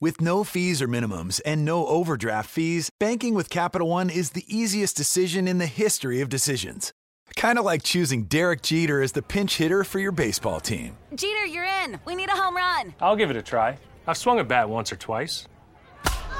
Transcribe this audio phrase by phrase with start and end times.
[0.00, 4.44] With no fees or minimums and no overdraft fees, banking with Capital One is the
[4.46, 6.92] easiest decision in the history of decisions.
[7.34, 10.96] Kind of like choosing Derek Jeter as the pinch hitter for your baseball team.
[11.16, 11.98] Jeter, you're in.
[12.04, 12.94] We need a home run.
[13.00, 13.76] I'll give it a try.
[14.06, 15.48] I've swung a bat once or twice.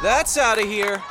[0.04, 1.02] That's out of here.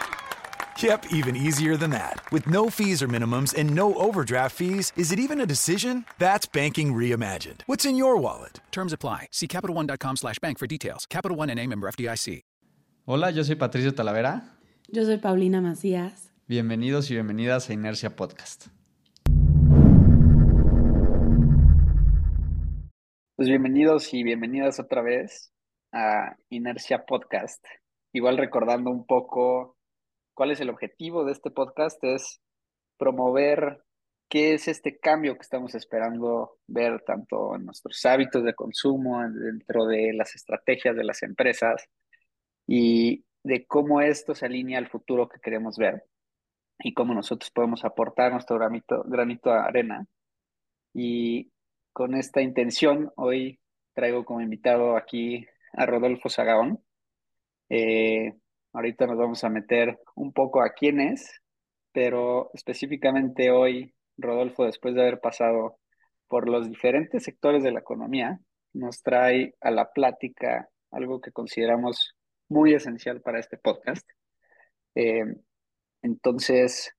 [0.79, 2.21] Yep, even easier than that.
[2.31, 6.05] With no fees or minimums and no overdraft fees, is it even a decision?
[6.19, 7.61] That's banking reimagined.
[7.65, 8.59] What's in your wallet?
[8.71, 9.29] Terms apply.
[9.31, 11.07] See CapitalOne.com slash bank for details.
[11.09, 12.43] Capital One and a member FDIC.
[13.07, 14.43] Hola, yo soy Patricio Talavera.
[14.89, 16.29] Yo soy Paulina Macías.
[16.45, 18.67] Bienvenidos y bienvenidas a Inercia Podcast.
[23.35, 25.51] Pues bienvenidos y bienvenidas otra vez
[25.93, 27.65] a Inercia Podcast.
[28.13, 29.76] Igual recordando un poco
[30.37, 32.39] cuál es el objetivo de este podcast, es
[32.97, 33.83] promover
[34.29, 39.87] qué es este cambio que estamos esperando ver tanto en nuestros hábitos de consumo, dentro
[39.87, 41.89] de las estrategias de las empresas
[42.67, 46.05] y de cómo esto se alinea al futuro que queremos ver
[46.77, 50.05] y cómo nosotros podemos aportar nuestro granito, granito de arena.
[50.93, 51.51] Y
[51.93, 53.59] con esta intención, hoy
[53.95, 56.83] traigo como invitado aquí a Rodolfo Sagaón.
[57.69, 58.35] Eh,
[58.77, 61.41] Ahorita nos vamos a meter un poco a quién es,
[61.91, 65.79] pero específicamente hoy, Rodolfo, después de haber pasado
[66.27, 68.39] por los diferentes sectores de la economía,
[68.73, 72.15] nos trae a la plática algo que consideramos
[72.49, 74.07] muy esencial para este podcast.
[74.93, 75.25] Eh,
[76.03, 76.93] entonces,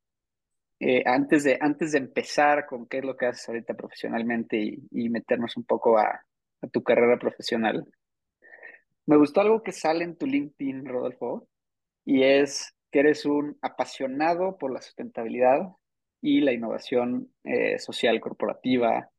[0.81, 4.57] eh, antes, de, antes de empezar con qué es lo que haces ahorita profesionalmente
[4.91, 6.25] y, meternos un poco a,
[6.61, 7.87] a, tu carrera profesional,
[9.07, 11.47] me gustó algo que sale en tu LinkedIn, Rodolfo,
[12.09, 15.69] y es que eres un apasionado por la sustentabilidad
[16.23, 19.11] y la innovación eh, social corporativa.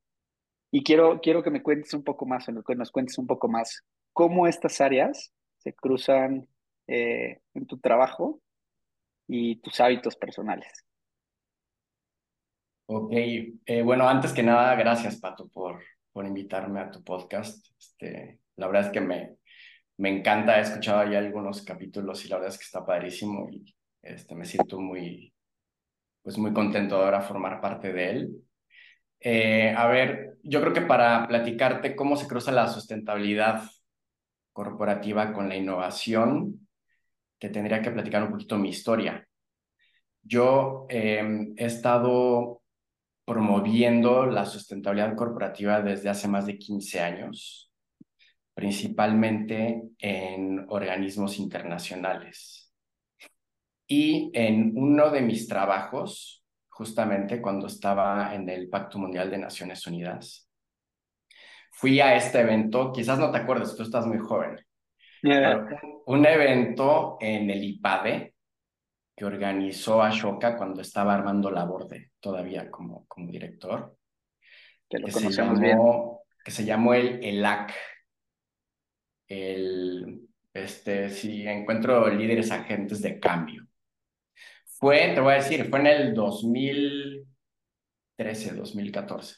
[0.71, 3.85] Y quiero, quiero que me cuentes un poco más, que nos cuentes un poco más
[4.11, 6.47] cómo estas áreas se cruzan
[6.87, 8.41] eh, en tu trabajo
[9.27, 10.83] y tus hábitos personales.
[12.87, 15.79] Ok, eh, bueno, antes que nada, gracias Pato por,
[16.11, 17.67] por invitarme a tu podcast.
[17.78, 19.38] Este, la verdad es que me,
[19.99, 23.75] me encanta, he escuchado ya algunos capítulos y la verdad es que está padrísimo y
[24.01, 25.33] este, me siento muy,
[26.21, 28.31] pues muy contento de ahora formar parte de él.
[29.19, 33.63] Eh, a ver, yo creo que para platicarte cómo se cruza la sustentabilidad
[34.53, 36.66] corporativa con la innovación,
[37.37, 39.27] te tendría que platicar un poquito mi historia.
[40.21, 42.61] Yo em, he estado
[43.25, 47.69] promoviendo la sustentabilidad corporativa desde hace más de 15 años
[48.59, 52.70] principalmente en organismos internacionales.
[53.88, 59.88] Y en uno de mis trabajos, justamente cuando estaba en el Pacto Mundial de Naciones
[59.88, 60.52] Unidas,
[61.72, 64.59] fui a este evento, quizás no te acuerdas, tú estás muy joven,
[66.06, 68.34] un, evento en el IPADE
[69.16, 73.96] que organizó Ashoka cuando estaba Armando Laborde, todavía como, como director,
[74.90, 77.74] que, lo que se llamó, que se llamó el ELAC,
[79.29, 83.66] el, este, si encuentro líderes agentes de cambio.
[84.79, 89.35] Fue, te voy a decir, fue en el 2013, 2014.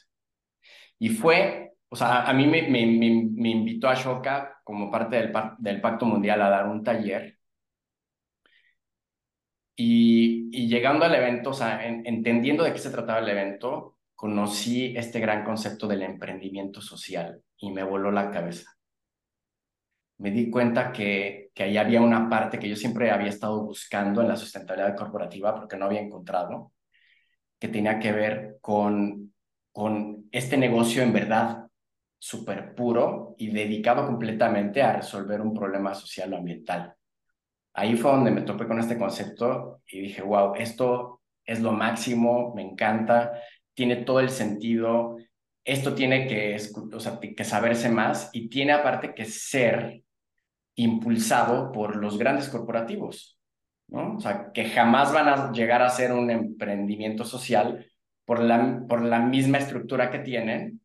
[0.98, 5.32] Y fue, o sea, a mí me, me, me, invitó a Shoka como parte del,
[5.58, 7.38] del Pacto Mundial a dar un taller.
[9.76, 14.94] Y, y llegando al evento, o sea, entendiendo de qué se trataba el evento, conocí
[14.96, 18.70] este gran concepto del emprendimiento social y me voló la cabeza
[20.22, 24.22] me di cuenta que, que ahí había una parte que yo siempre había estado buscando
[24.22, 26.72] en la sustentabilidad corporativa porque no había encontrado,
[27.58, 29.34] que tenía que ver con,
[29.72, 31.66] con este negocio en verdad
[32.18, 36.94] súper puro y dedicado completamente a resolver un problema social o ambiental.
[37.74, 42.52] Ahí fue donde me topé con este concepto y dije, wow, esto es lo máximo,
[42.54, 43.32] me encanta,
[43.74, 45.16] tiene todo el sentido,
[45.64, 46.56] esto tiene que,
[46.94, 50.04] o sea, que saberse más y tiene aparte que ser
[50.74, 53.38] impulsado por los grandes corporativos,
[53.88, 54.16] ¿no?
[54.16, 57.86] O sea, que jamás van a llegar a ser un emprendimiento social
[58.24, 60.80] por la, por la misma estructura que tienen,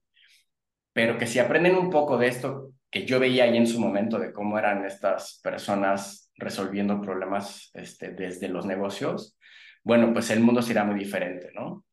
[0.93, 4.17] pero que si aprenden un poco de esto que yo veía ahí en su momento
[4.19, 9.37] de cómo eran estas personas resolviendo problemas este, desde los negocios,
[9.83, 11.85] bueno, pues el mundo será muy diferente, ¿no?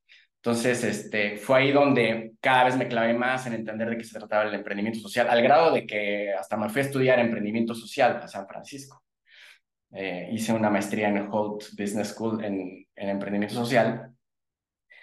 [0.44, 4.18] Entonces, este, fue ahí donde cada vez me clavé más en entender de qué se
[4.18, 8.20] trataba el emprendimiento social, al grado de que hasta me fui a estudiar emprendimiento social
[8.22, 9.02] a San Francisco.
[9.90, 14.14] Eh, hice una maestría en Holt Business School en, en emprendimiento social.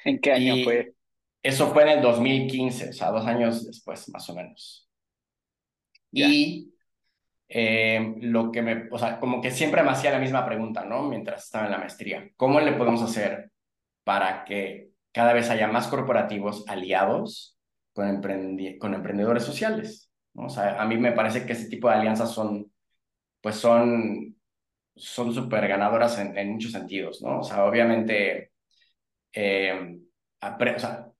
[0.05, 0.93] ¿En qué año fue?
[1.41, 4.87] Eso fue en el 2015, o sea, dos años después, más o menos.
[6.11, 6.71] Y
[7.49, 11.01] eh, lo que me, o sea, como que siempre me hacía la misma pregunta, ¿no?
[11.01, 12.29] Mientras estaba en la maestría.
[12.37, 13.49] ¿Cómo le podemos hacer
[14.03, 17.57] para que cada vez haya más corporativos aliados
[17.93, 18.21] con,
[18.79, 20.11] con emprendedores sociales?
[20.33, 20.45] ¿no?
[20.45, 22.71] O sea, a mí me parece que ese tipo de alianzas son,
[23.41, 24.35] pues son,
[24.95, 27.39] son súper ganadoras en, muchos sentidos, ¿no?
[27.39, 28.51] O sea, obviamente,
[29.33, 29.99] eh,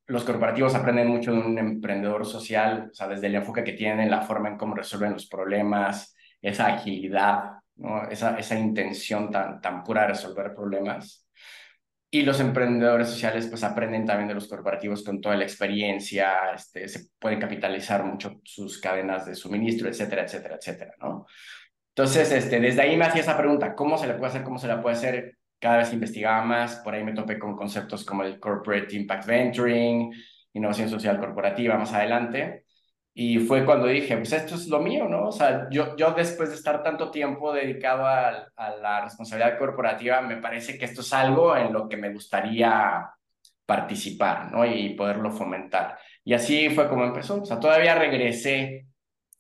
[0.08, 4.12] los corporativos aprenden mucho de un emprendedor social, o sea, desde el enfoque que tienen,
[4.12, 8.10] la forma en cómo resuelven los problemas, esa agilidad, ¿no?
[8.10, 11.21] esa, esa intención tan, tan pura de resolver problemas.
[12.14, 16.90] Y los emprendedores sociales pues aprenden también de los corporativos con toda la experiencia, este,
[16.90, 21.26] se pueden capitalizar mucho sus cadenas de suministro, etcétera, etcétera, etcétera, ¿no?
[21.96, 24.44] Entonces, este, desde ahí me hacía esa pregunta, ¿cómo se le puede hacer?
[24.44, 25.38] ¿Cómo se la puede hacer?
[25.58, 30.12] Cada vez investigaba más, por ahí me topé con conceptos como el Corporate Impact Venturing,
[30.54, 32.66] innovación social corporativa más adelante.
[33.14, 35.28] Y fue cuando dije, pues esto es lo mío, ¿no?
[35.28, 40.22] O sea, yo, yo después de estar tanto tiempo dedicado a, a la responsabilidad corporativa,
[40.22, 43.10] me parece que esto es algo en lo que me gustaría
[43.66, 44.66] participar, ¿no?
[44.66, 45.98] Y poderlo fomentar.
[46.24, 47.42] Y así fue como empezó.
[47.42, 48.88] O sea, todavía regresé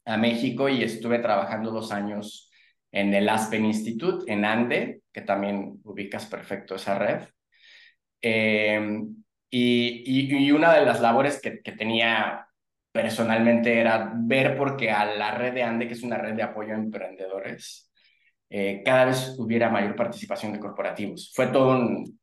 [0.05, 2.51] a México y estuve trabajando dos años
[2.91, 7.23] en el Aspen Institute, en Ande, que también ubicas perfecto esa red.
[8.21, 9.01] Eh,
[9.49, 12.47] y, y, una de las labores que, que tenía
[12.91, 16.73] personalmente era ver porque a la red de ANDE, que es una red de apoyo
[16.73, 17.91] a emprendedores,
[18.49, 21.31] eh, cada vez hubiera mayor participación de corporativos.
[21.33, 22.19] Fue todo un,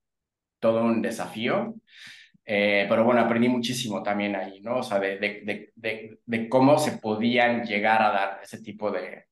[0.59, 1.75] todo un desafío,
[2.45, 4.79] eh, pero bueno, aprendí muchísimo también ahí, ¿no?
[4.79, 5.73] O sea, de, de,
[6.25, 9.27] de, cómo se podían llegar a dar ese tipo de,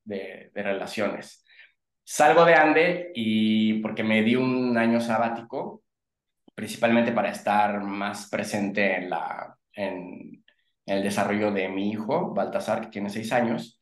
[0.54, 1.44] relaciones.
[2.04, 5.82] Salgo de ANDE y porque me di un año sabático,
[6.54, 10.44] principalmente para estar más presente en la, en
[10.86, 13.78] el desarrollo de mi hijo, Baltasar, que tiene seis años.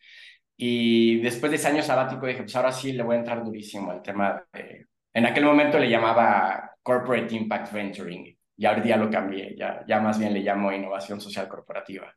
[0.56, 3.90] Y después de ese año sabático dije, pues ahora sí le voy a entrar durísimo
[3.90, 4.86] al tema de...
[5.12, 10.00] En aquel momento le llamaba Corporate Impact Venturing y ahora ya lo cambié, ya, ya
[10.00, 12.12] más bien le llamo innovación social corporativa.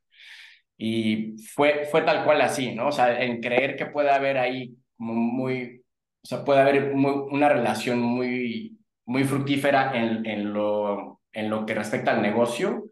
[0.78, 2.88] Y fue, fue tal cual así, ¿no?
[2.88, 5.82] O sea, en creer que puede haber ahí como muy,
[6.24, 11.74] o sea, puede haber una relación muy, muy fructífera en, en, lo, en lo que
[11.74, 12.86] respecta al negocio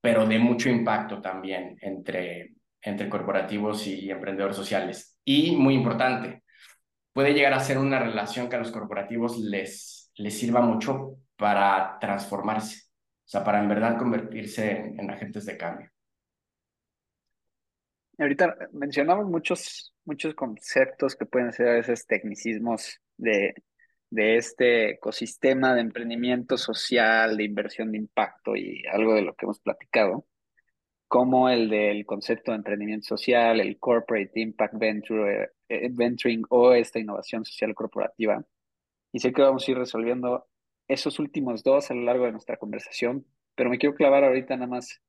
[0.00, 5.18] pero de mucho impacto también entre, entre corporativos y emprendedores sociales.
[5.24, 6.42] Y muy importante,
[7.12, 11.98] puede llegar a ser una relación que a los corporativos les, les sirva mucho para
[12.00, 15.90] transformarse, o sea, para en verdad convertirse en, agentes de cambio.
[18.18, 23.54] Ahorita mencionamos muchos, muchos conceptos que pueden ser a veces tecnicismos de,
[24.10, 29.46] de este ecosistema de emprendimiento social, de inversión de impacto y algo de lo que
[29.46, 30.26] hemos platicado,
[31.08, 36.98] como el del concepto de emprendimiento social, el corporate impact venture, eh, venturing o esta
[36.98, 38.44] innovación social corporativa.
[39.12, 40.46] Y sé que vamos a ir resolviendo
[40.86, 44.68] esos últimos dos a lo largo de nuestra conversación, pero me quiero clavar ahorita nada
[44.68, 45.00] más.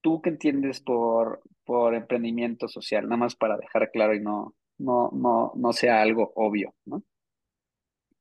[0.00, 3.04] ¿Tú qué entiendes por, por emprendimiento social?
[3.04, 7.02] Nada más para dejar claro y no, no, no, no sea algo obvio, ¿no?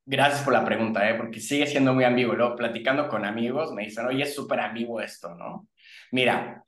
[0.10, 1.16] Gracias por la pregunta, ¿eh?
[1.16, 2.34] porque sigue siendo muy ambiguo.
[2.34, 5.68] Luego, platicando con amigos, me dicen, oye, es súper ambiguo esto, ¿no?
[6.14, 6.64] Mira,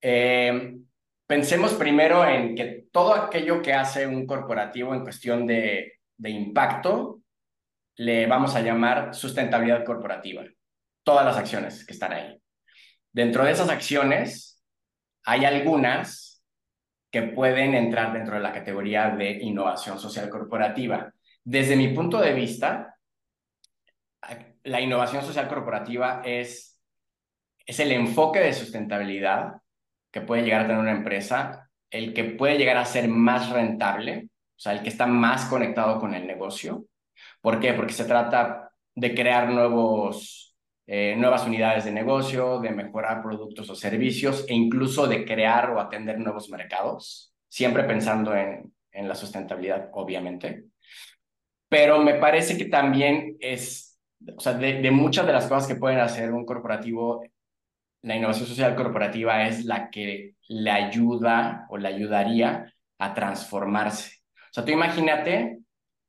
[0.00, 0.76] eh,
[1.26, 7.22] pensemos primero en que todo aquello que hace un corporativo en cuestión de, de impacto,
[7.96, 10.44] le vamos a llamar sustentabilidad corporativa.
[11.02, 12.40] Todas las acciones que están ahí.
[13.10, 14.62] Dentro de esas acciones,
[15.24, 16.40] hay algunas
[17.10, 21.12] que pueden entrar dentro de la categoría de innovación social corporativa
[21.46, 22.98] desde mi punto de vista,
[24.64, 26.82] la innovación social corporativa es,
[27.64, 29.52] es el enfoque de sustentabilidad
[30.10, 34.28] que puede llegar a tener una empresa, el que puede llegar a ser más rentable,
[34.56, 36.86] o sea, el que está más conectado con el negocio.
[37.40, 37.74] ¿Por qué?
[37.74, 40.56] Porque se trata de crear nuevos,
[40.88, 45.78] eh, nuevas unidades de negocio, de mejorar productos o servicios e incluso de crear o
[45.78, 50.64] atender nuevos mercados, siempre pensando en, en la sustentabilidad, obviamente
[51.68, 53.98] pero me parece que también es,
[54.36, 57.24] o sea, de, muchas de las cosas que pueden hacer un corporativo,
[58.02, 64.12] la innovación social corporativa es la que le ayuda o le ayudaría a transformarse.
[64.34, 65.58] O sea, tú imagínate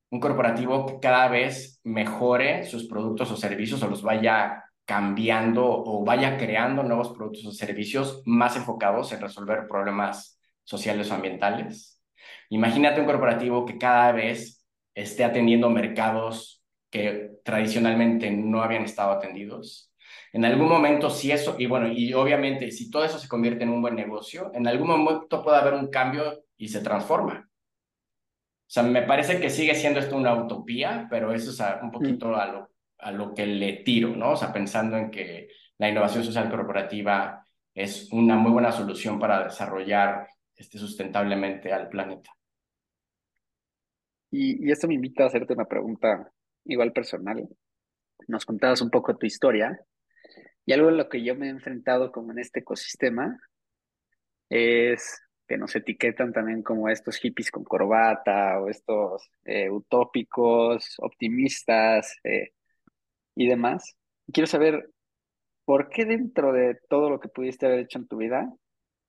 [0.10, 6.06] un corporativo que cada vez mejore sus productos o servicios o los vaya cambiando o
[6.06, 12.02] vaya creando nuevos productos o servicios más enfocados en resolver problemas sociales o ambientales.
[12.50, 14.57] Imagínate un corporativo que cada vez
[15.01, 19.94] esté atendiendo mercados que tradicionalmente no habían estado atendidos.
[20.34, 23.70] En algún momento, si eso, y bueno, y obviamente, si todo eso se convierte en
[23.70, 27.48] un buen negocio, en algún momento puede haber un cambio y se transforma.
[27.50, 32.36] O sea, me parece que sigue siendo esto una utopía, pero eso es un poquito
[32.36, 34.32] a lo, a lo que le tiro, ¿no?
[34.32, 39.46] O sea, pensando en que la innovación social corporativa es una muy buena solución para
[39.46, 42.37] desarrollar este, sustentablemente al planeta.
[44.30, 46.32] Y, y esto me invita a hacerte una pregunta
[46.66, 47.48] igual personal.
[48.28, 49.80] Nos contabas un poco tu historia
[50.66, 53.40] y algo en lo que yo me he enfrentado como en este ecosistema
[54.50, 62.18] es que nos etiquetan también como estos hippies con corbata o estos eh, utópicos, optimistas
[62.24, 62.52] eh,
[63.36, 63.96] y demás.
[64.34, 64.90] Quiero saber,
[65.64, 68.54] ¿por qué dentro de todo lo que pudiste haber hecho en tu vida,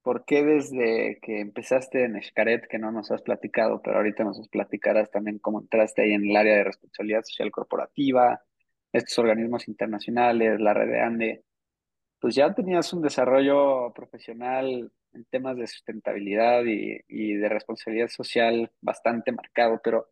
[0.08, 4.48] por qué desde que empezaste en Escaret, que no nos has platicado, pero ahorita nos
[4.48, 8.42] platicarás también cómo entraste ahí en el área de responsabilidad social corporativa,
[8.90, 11.44] estos organismos internacionales, la red de ANDE,
[12.18, 19.30] pues ya tenías un desarrollo profesional en temas de sustentabilidad y, de responsabilidad social bastante
[19.30, 20.08] marcado, pero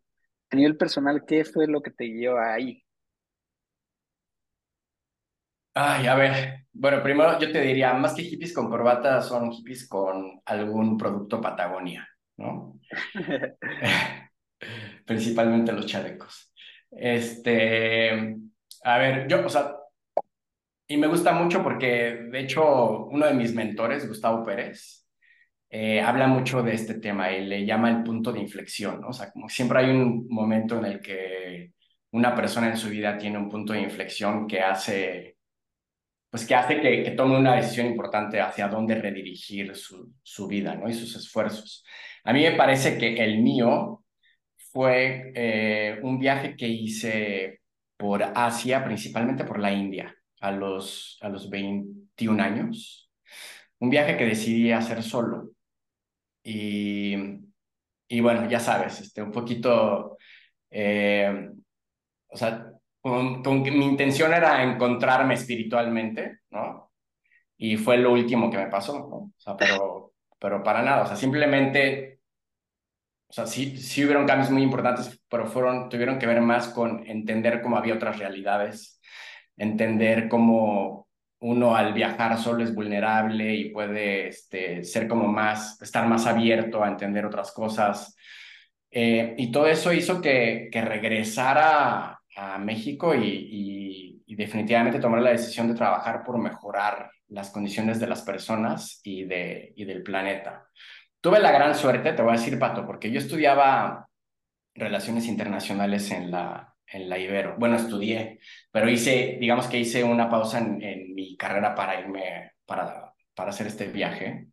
[0.51, 2.83] a nivel personal, ¿qué fue lo que te guió ahí?
[5.79, 9.87] Ay, a ver, bueno, primero yo te diría, más que hippies con corbata, son hippies
[9.87, 12.07] con algún producto Patagonia,
[12.37, 12.79] ¿no?
[15.05, 16.51] Principalmente los chalecos.
[16.89, 18.37] Este,
[18.83, 19.75] a ver, yo, o sea,
[20.87, 25.05] y me gusta mucho porque, de hecho, uno de mis mentores, Gustavo Pérez,
[25.69, 29.09] eh, habla mucho de este tema y le llama el punto de inflexión, ¿no?
[29.09, 31.73] O sea, como siempre hay un momento en el que
[32.11, 35.36] una persona en su vida tiene un punto de inflexión que hace,
[36.29, 40.75] pues que hace que, que tome una decisión importante hacia dónde redirigir su, su vida,
[40.75, 40.89] ¿no?
[40.89, 41.85] Y sus esfuerzos.
[42.23, 44.03] A mí me parece que el mío
[44.71, 47.61] fue eh, un viaje que hice
[47.97, 53.09] por Asia, principalmente por la India a los, a los 21 años.
[53.79, 55.51] Un viaje que decidí hacer solo.
[56.43, 57.15] Y,
[58.07, 60.17] y bueno, ya sabes, este, un poquito,
[60.69, 61.49] eh,
[62.27, 62.66] o sea,
[63.43, 66.91] con, mi intención era encontrarme espiritualmente, ¿no?
[67.57, 69.15] Y fue lo último que me pasó, ¿no?
[69.17, 72.21] O sea, pero, pero para nada, o sea, simplemente,
[73.27, 77.05] o sea, sí, sí hubieron cambios muy importantes, pero fueron, tuvieron que ver más con
[77.07, 78.97] entender cómo había otras realidades
[79.57, 81.07] entender cómo
[81.39, 86.83] uno al viajar solo es vulnerable y puede este, ser como más, estar más abierto
[86.83, 88.15] a entender otras cosas.
[88.89, 95.31] Eh, y todo eso hizo que, que regresara a México y, y, definitivamente tomar la
[95.31, 100.69] decisión de trabajar por mejorar las condiciones de las personas y, de, y del planeta.
[101.19, 104.07] Tuve la gran suerte, te voy a decir, Pato, porque yo estudiaba
[104.75, 107.55] relaciones internacionales en la, en la Ibero.
[107.57, 108.39] Bueno, estudié,
[108.71, 113.65] pero hice, digamos que hice una pausa en, mi carrera para irme, para, para hacer
[113.65, 114.49] este viaje.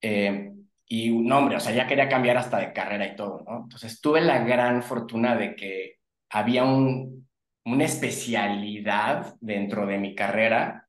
[0.00, 0.52] Eh,
[0.86, 3.64] y un hombre, o sea, ya quería cambiar hasta de carrera y todo, ¿no?
[3.64, 5.95] Entonces tuve la gran fortuna de que
[6.36, 7.26] había un,
[7.64, 10.86] una especialidad dentro de mi carrera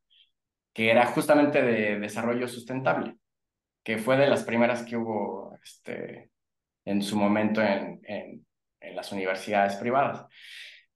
[0.74, 3.16] que era justamente de desarrollo sustentable,
[3.82, 6.32] que fue de las primeras que hubo este,
[6.84, 8.46] en su momento en, en,
[8.94, 10.26] las universidades privadas.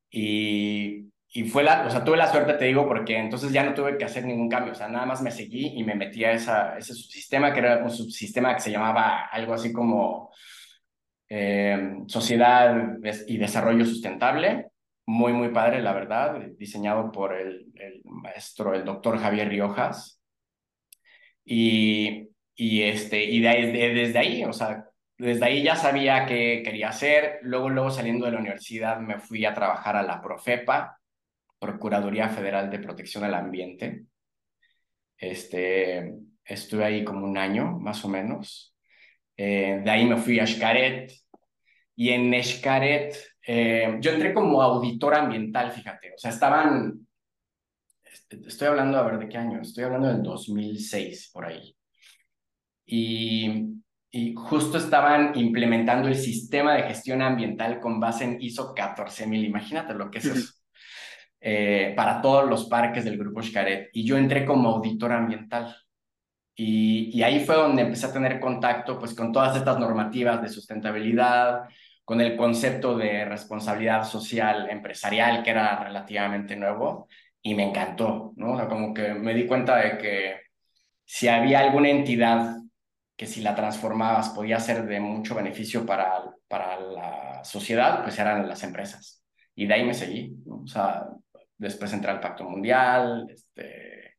[0.10, 3.74] Y, y fue la, o sea, tuve la suerte, te digo, porque entonces ya no
[3.74, 6.34] tuve que hacer ningún cambio, o sea, nada más me seguí y me metí a
[6.34, 10.32] esa, ese subsistema, que era un subsistema que se llamaba algo así como
[11.34, 14.68] eh, Sociedad y Desarrollo Sustentable,
[15.06, 20.22] muy, muy padre, la verdad, diseñado por el, el maestro, el doctor Javier Riojas.
[21.46, 24.86] Y, y, este, y de, desde ahí, o sea,
[25.18, 27.40] desde ahí ya sabía qué quería hacer.
[27.44, 31.00] Luego, luego saliendo de la universidad me fui a trabajar a la Profepa,
[31.60, 34.04] Procuraduría Federal de Protección al Ambiente.
[35.18, 38.76] Este, estuve ahí como un año, más o menos.
[39.38, 41.12] Eh, de ahí me fui a Xcaret.
[42.02, 43.16] Y en Xcaret,
[43.46, 46.14] eh, yo entré como auditor ambiental, fíjate.
[46.16, 47.08] O sea, estaban,
[48.30, 49.62] estoy hablando, a ver, ¿de qué año?
[49.62, 51.76] Estoy hablando del 2006, por ahí.
[52.86, 53.82] Y
[54.14, 59.46] y justo estaban implementando el sistema de gestión ambiental con base en ISO 14000.
[59.46, 60.54] Imagínate lo que es eso.
[61.40, 63.90] Eh, para todos los parques del grupo Xcaret.
[63.94, 65.76] Y yo entré como auditor ambiental.
[66.54, 70.50] Y, y, ahí fue donde empecé a tener contacto pues, con todas estas normativas de
[70.50, 71.62] sustentabilidad,
[72.04, 77.08] con el concepto de responsabilidad social empresarial, que era relativamente nuevo,
[77.42, 78.68] y me encantó, ¿no?
[78.68, 80.42] como que me di cuenta de que
[81.06, 82.58] si había alguna entidad
[83.22, 88.48] que si la transformabas podía ser de mucho beneficio para, para la sociedad, pues eran
[88.48, 89.24] las empresas.
[89.54, 91.06] Y de ahí me seguí, o sea,
[91.58, 94.16] después entré al Pacto Mundial, este,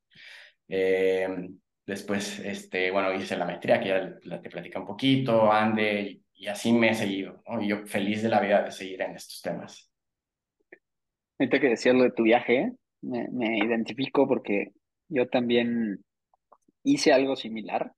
[0.68, 1.48] eh,
[1.84, 6.72] después, este, bueno, hice la maestría, que ya te platica un poquito, Ande, y, así
[6.72, 7.42] me he seguido.
[7.60, 9.90] Y yo feliz de la vida de seguir en estos temas.
[11.38, 14.72] Ahorita que decías lo de tu viaje, me, me identifico porque
[15.08, 16.04] yo también
[16.82, 17.92] hice algo similar.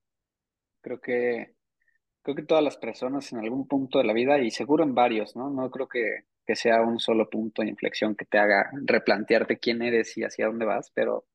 [0.81, 1.55] Creo que,
[2.23, 5.37] creo que todas las personas en algún punto de la vida, y seguro en varios,
[5.37, 5.51] ¿no?
[5.51, 9.83] No creo que, que sea un solo punto de inflexión que te haga replantearte quién
[9.83, 11.27] eres y hacia dónde vas, pero,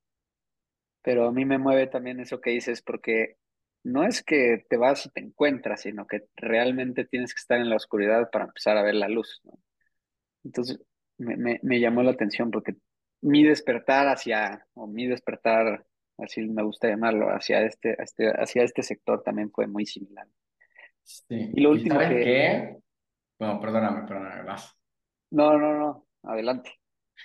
[1.02, 3.38] pero a mí me mueve también eso que dices, porque
[3.84, 7.70] no es que te vas y te encuentras, sino que realmente tienes que estar en
[7.70, 9.60] la oscuridad para empezar a ver la luz, ¿no?
[10.44, 10.82] Entonces,
[11.18, 12.76] me, me, me llamó la atención porque
[13.22, 15.86] mi despertar hacia, o mi despertar,
[16.18, 20.28] así me gusta llamarlo, hacia este, este, hacia este sector también fue muy similar.
[21.04, 21.52] Sí.
[21.54, 22.24] Y lo último ¿sabes que...
[22.24, 22.78] qué?
[23.40, 24.76] Bueno, perdóname, perdóname, más.
[25.32, 26.72] No, no, no, adelante.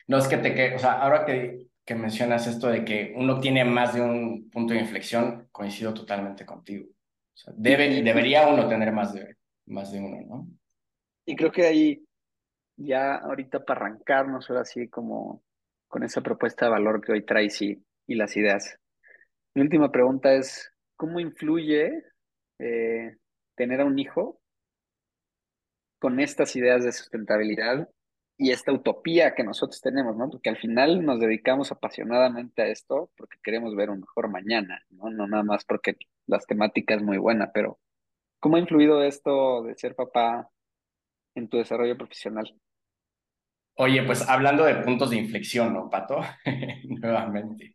[0.09, 3.41] No, es que te que, o sea, ahora que, que mencionas esto de que uno
[3.41, 6.87] tiene más de un punto de inflexión, coincido totalmente contigo.
[6.89, 9.37] O sea, debe, debería uno tener más de,
[9.67, 10.49] más de uno, ¿no?
[11.27, 12.07] Y creo que ahí,
[12.77, 15.43] ya ahorita para arrancarnos, ahora sí, como
[15.89, 18.79] con esa propuesta de valor que hoy traes y, y las ideas.
[19.55, 22.03] Mi última pregunta es, ¿cómo influye
[22.59, 23.17] eh,
[23.55, 24.41] tener a un hijo
[25.99, 27.89] con estas ideas de sustentabilidad
[28.37, 30.29] y esta utopía que nosotros tenemos, ¿no?
[30.29, 35.11] Porque al final nos dedicamos apasionadamente a esto porque queremos ver un mejor mañana, ¿no?
[35.11, 37.79] No nada más porque las temáticas muy buena, pero
[38.41, 40.51] ¿cómo ha influido esto de ser papá
[41.37, 42.53] en tu desarrollo profesional?
[43.77, 46.21] Oye, pues hablando de puntos de inflexión, ¿no, Pato?
[46.85, 47.75] Nuevamente.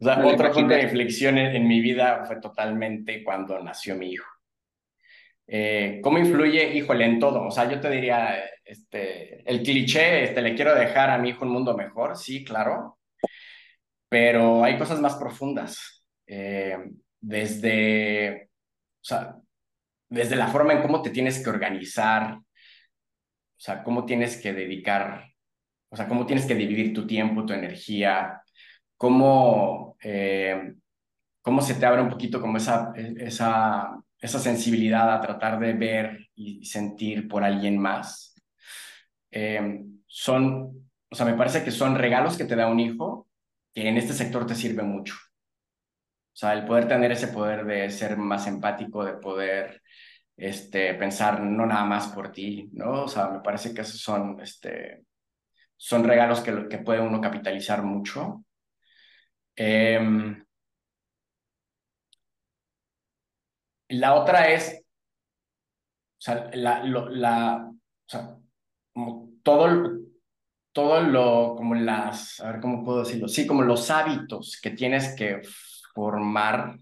[0.00, 4.12] O sea, otro punto de inflexión en, en mi vida fue totalmente cuando nació mi
[4.12, 4.31] hijo.
[5.54, 6.74] Eh, ¿cómo influye?
[6.74, 7.46] Híjole, en todo.
[7.46, 11.44] O sea, yo te diría, este, el cliché, este, le quiero dejar a mi hijo
[11.44, 12.98] un mundo mejor, sí, claro,
[14.08, 16.06] pero hay cosas más profundas.
[16.26, 16.78] Eh,
[17.20, 18.48] desde,
[19.02, 19.36] o sea,
[20.08, 22.44] desde la forma en cómo te tienes que organizar, o
[23.58, 25.26] sea, cómo tienes que dedicar,
[25.90, 28.42] o sea, cómo tienes que dividir tu tiempo, tu energía,
[28.96, 30.74] cómo, eh,
[31.42, 36.28] cómo se te abre un poquito como esa, esa, esa sensibilidad a tratar de ver
[36.36, 38.34] y sentir por alguien más.
[39.32, 43.28] Eh, son, o sea, me parece que son regalos que te da un hijo
[43.74, 45.14] que en este sector te sirve mucho.
[45.14, 49.82] O sea, el poder tener ese poder de ser más empático, de poder
[50.36, 53.04] este, pensar no nada más por ti, ¿no?
[53.04, 55.04] O sea, me parece que esos son, este,
[55.76, 58.44] son regalos que, que puede uno capitalizar mucho.
[59.56, 59.98] Eh,
[63.92, 64.84] la otra es,
[66.18, 67.76] o sea, la, lo, la, o
[68.06, 68.36] sea,
[68.92, 69.98] como todo,
[70.72, 75.14] todo lo, como las, a ver cómo puedo decirlo, sí, como los hábitos que tienes
[75.16, 75.42] que
[75.94, 76.76] formar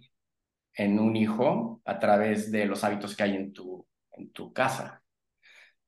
[0.74, 5.02] en un hijo a través de los hábitos que hay en tu, en tu casa.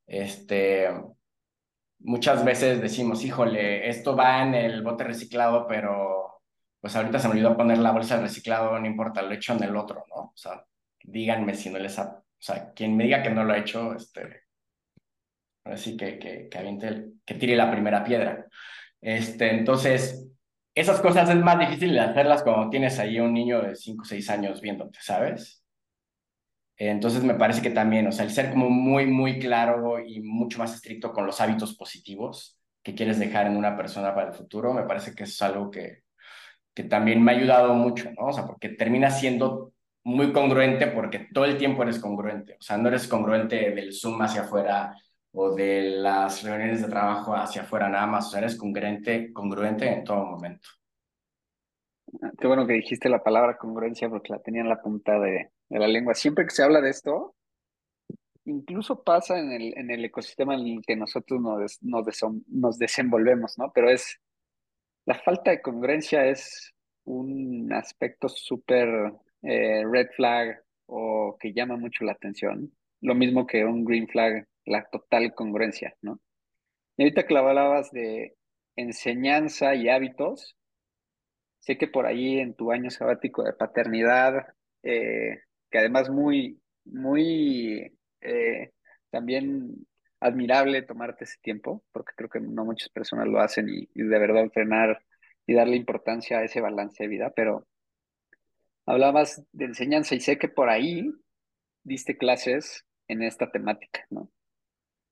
[0.06, 0.88] Este,
[2.00, 6.42] muchas veces decimos, híjole, esto va en el bote reciclado, pero
[6.80, 9.62] pues ahorita se me olvidó poner la bolsa de reciclado, no importa, lo echo en
[9.62, 10.22] el otro, ¿no?
[10.22, 10.64] O sea,
[11.04, 13.94] díganme si no les ha, o sea, quien me diga que no lo ha hecho,
[13.94, 14.42] este,
[15.64, 18.46] así que, que, que aviente, que tire la primera piedra.
[19.00, 20.28] Este, entonces,
[20.74, 24.04] esas cosas es más difícil de hacerlas cuando tienes ahí un niño de 5 o
[24.04, 25.62] 6 años viéndote, ¿sabes?
[26.76, 30.58] Entonces me parece que también, o sea, el ser como muy, muy claro y mucho
[30.58, 34.72] más estricto con los hábitos positivos que quieres dejar en una persona para el futuro,
[34.72, 36.02] me parece que es algo que,
[36.74, 38.28] que también me ha ayudado mucho, ¿no?
[38.28, 39.72] O sea, porque termina siendo
[40.04, 44.20] muy congruente porque todo el tiempo eres congruente, o sea, no eres congruente del Zoom
[44.22, 44.96] hacia afuera
[45.32, 49.88] o de las reuniones de trabajo hacia afuera nada más, o sea, eres congruente, congruente
[49.88, 50.68] en todo momento.
[52.38, 55.78] Qué bueno que dijiste la palabra congruencia porque la tenía en la punta de, de
[55.78, 56.14] la lengua.
[56.14, 57.34] Siempre que se habla de esto,
[58.44, 62.06] incluso pasa en el, en el ecosistema en el que nosotros nos, nos,
[62.48, 63.72] nos desenvolvemos, ¿no?
[63.72, 64.20] Pero es,
[65.06, 72.04] la falta de congruencia es un aspecto súper eh, red flag o que llama mucho
[72.04, 72.72] la atención.
[73.00, 76.20] Lo mismo que un green flag, la total congruencia, ¿no?
[76.96, 78.36] Y ahorita que hablabas de
[78.76, 80.56] enseñanza y hábitos,
[81.60, 84.46] sé que por ahí en tu año sabático de paternidad,
[84.82, 88.72] eh, que además muy, muy eh,
[89.10, 89.86] también
[90.20, 94.18] admirable tomarte ese tiempo, porque creo que no muchas personas lo hacen y, y de
[94.18, 95.02] verdad frenar
[95.46, 97.66] y darle importancia a ese balance de vida, pero
[98.86, 101.10] hablabas de enseñanza y sé que por ahí
[101.84, 104.30] diste clases en esta temática, ¿no?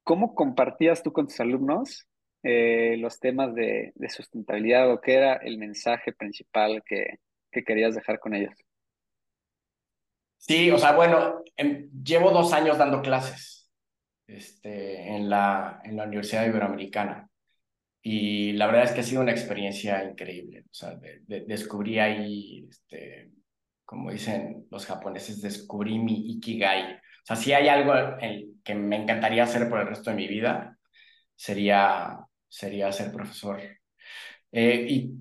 [0.05, 2.07] ¿Cómo compartías tú con tus alumnos
[2.43, 7.19] eh, los temas de, sustentabilidad o qué era el mensaje principal que,
[7.51, 8.55] que querías dejar con ellos?
[10.39, 13.71] Sí, o sea, bueno, em, llevo dos años dando clases
[14.27, 17.29] este, en, la, en la Universidad Iberoamericana
[18.03, 20.63] y la verdad es que ha sido una experiencia increíble.
[20.63, 23.31] O sea, descubrí ahí, este,
[23.91, 26.95] como dicen los japoneses, descubrí mi ikigai.
[26.95, 30.29] O sea, si hay algo en, que me encantaría hacer por el resto de mi
[30.29, 30.79] vida,
[31.35, 33.61] sería, sería ser profesor.
[34.53, 35.13] Eh, y,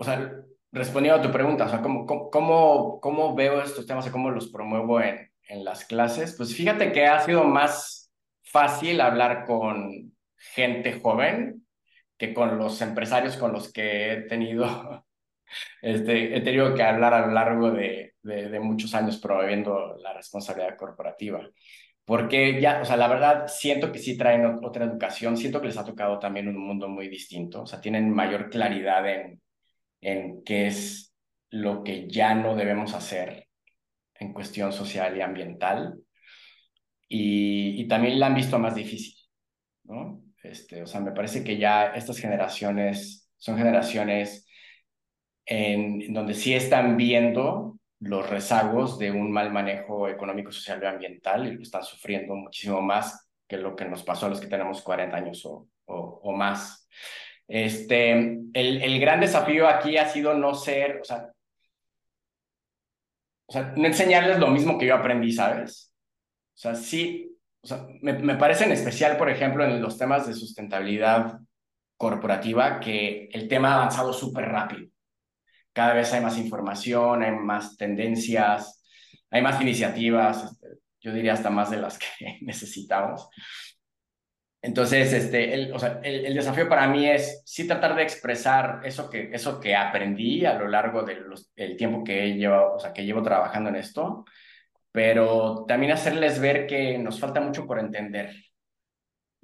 [0.00, 0.32] o sea,
[0.72, 4.48] respondiendo a tu pregunta, o sea, ¿cómo, cómo, cómo veo estos temas y cómo los
[4.48, 6.34] promuevo en, en las clases?
[6.36, 11.64] Pues fíjate que ha sido más fácil hablar con gente joven
[12.18, 15.05] que con los empresarios con los que he tenido,
[15.82, 20.76] este, he tenido que hablar a lo largo de, de, muchos años promoviendo la responsabilidad
[20.76, 21.48] corporativa.
[22.04, 25.76] Porque ya, o sea, la verdad, siento que sí traen otra educación, siento que les
[25.76, 29.40] ha tocado también un mundo muy distinto, o sea, tienen mayor claridad en,
[30.00, 31.12] en qué es
[31.50, 33.48] lo que ya no debemos hacer
[34.14, 35.94] en cuestión social y ambiental.
[37.08, 39.14] Y, y también la han visto más difícil,
[39.84, 40.22] ¿no?
[40.42, 44.45] Este, o sea, me parece que ya estas generaciones son generaciones
[45.46, 51.46] en, donde sí están viendo los rezagos de un mal manejo económico, social y ambiental
[51.46, 54.82] y lo están sufriendo muchísimo más que lo que nos pasó a los que tenemos
[54.82, 56.88] 40 años o, o, más.
[57.46, 61.30] Este, el, el, gran desafío aquí ha sido no ser, o sea,
[63.46, 65.94] o sea, no enseñarles lo mismo que yo aprendí, ¿sabes?
[66.56, 70.26] O sea, sí, o sea, me, me parece en especial, por ejemplo, en los temas
[70.26, 71.38] de sustentabilidad
[71.96, 74.88] corporativa, que el tema ha avanzado súper rápido.
[75.76, 78.82] Cada vez hay más información, hay más tendencias,
[79.30, 80.68] hay más iniciativas, este,
[81.02, 83.28] yo diría hasta más de las que necesitamos.
[84.62, 89.10] Entonces, este, el, o sea, el, desafío para mí es sí tratar de expresar eso
[89.10, 93.22] que, eso que aprendí a lo largo del tiempo que llevo, o sea, que llevo
[93.22, 94.24] trabajando en esto,
[94.90, 98.34] pero también hacerles ver que nos falta mucho por entender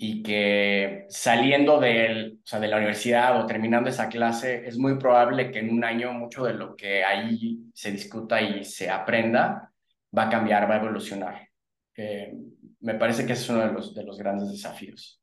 [0.05, 5.71] y que saliendo de la universidad o terminando esa clase, es muy probable que en
[5.71, 9.73] un año mucho de lo que ahí se discuta y se aprenda
[10.19, 11.49] va a cambiar, va a evolucionar.
[11.97, 12.35] Eh,
[12.81, 15.23] me parece que es uno de los, de los grandes desafíos.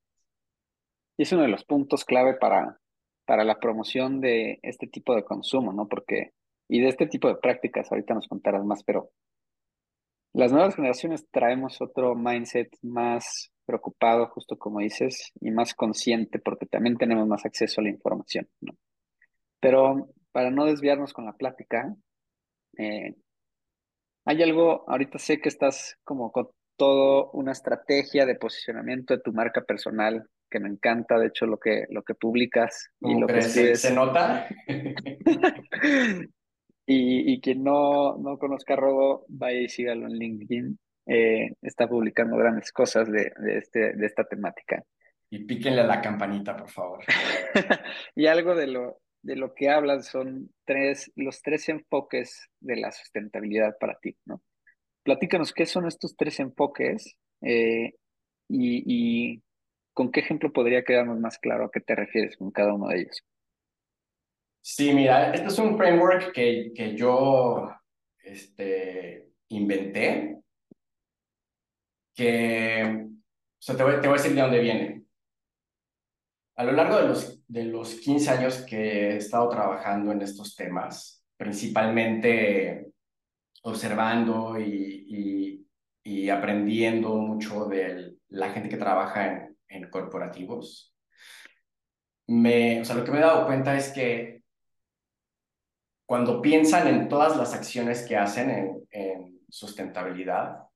[1.17, 2.79] Y es uno de los puntos clave para,
[3.25, 5.89] para la promoción de este tipo de consumo, ¿no?
[5.89, 6.31] Porque,
[6.69, 9.11] y de este tipo de prácticas, ahorita nos contarás más, pero
[10.31, 16.65] las nuevas generaciones traemos otro mindset más preocupado, justo como dices, y más consciente porque
[16.65, 18.73] también tenemos más acceso a la información, ¿no?
[19.59, 21.95] Pero para no desviarnos con la plática,
[22.79, 23.13] eh,
[24.25, 29.33] hay algo, ahorita sé que estás como con todo una estrategia de posicionamiento de tu
[29.33, 33.75] marca personal que me encanta, de hecho, lo que, lo que publicas y lo que
[33.75, 34.47] ¿Se nota?
[36.91, 40.79] Y, quien no, no conozca a Robo, vaya y sígalo en LinkedIn.
[41.11, 44.83] Eh, está publicando grandes cosas de, de, este, de esta temática.
[45.31, 47.03] Y píquenle a la campanita, por favor.
[48.15, 52.91] y algo de lo, de lo que hablan son tres, los tres enfoques de la
[52.91, 54.41] sustentabilidad para ti, ¿no?
[55.01, 57.93] Platícanos qué son estos tres enfoques eh,
[58.47, 59.43] y, y
[59.93, 63.01] con qué ejemplo podría quedarnos más claro a qué te refieres con cada uno de
[63.01, 63.23] ellos.
[64.61, 67.71] Sí, mira, este es un framework que, que yo
[68.21, 70.38] este, inventé,
[72.19, 75.03] que, o sea, te voy, a decir de dónde viene.
[76.57, 80.55] A lo largo de los, de los 15 años que he estado trabajando en estos
[80.55, 82.91] temas, principalmente
[83.63, 85.67] observando y, y,
[86.03, 90.93] y aprendiendo mucho de la gente que trabaja en, en corporativos,
[92.27, 94.43] me, o sea, lo que me he dado cuenta es que
[96.05, 100.68] cuando piensan en todas las acciones que hacen en, sustentabilidad,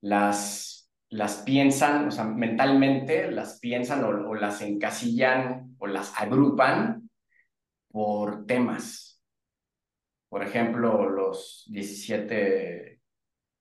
[0.00, 7.10] las, las piensan, o sea, mentalmente las piensan o, las encasillan o las agrupan
[7.90, 9.22] por temas.
[10.28, 13.00] Por ejemplo, los 17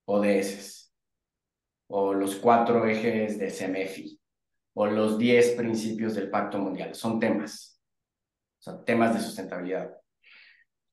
[0.06, 0.94] ODS
[1.88, 4.20] o los cuatro ejes de CMFI
[4.74, 6.94] o los 10 principios del Pacto Mundial.
[6.94, 7.82] Son temas,
[8.60, 9.99] o sea, temas de sustentabilidad.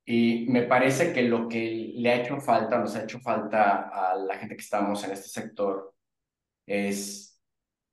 [0.08, 4.14] Y me parece que lo que le ha hecho falta, nos ha hecho falta a
[4.14, 5.94] la gente que estamos en este sector,
[6.64, 7.42] es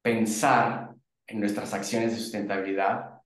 [0.04, 0.93] pensar
[1.28, 3.21] en nuestras acciones de sustentabilidad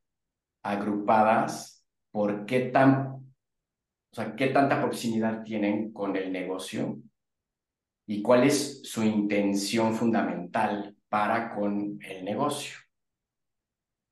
[0.63, 6.97] agrupadas por qué tan, o sea, qué tanta proximidad tienen con el negocio
[8.08, 12.78] y cuál es su intención fundamental para con el negocio.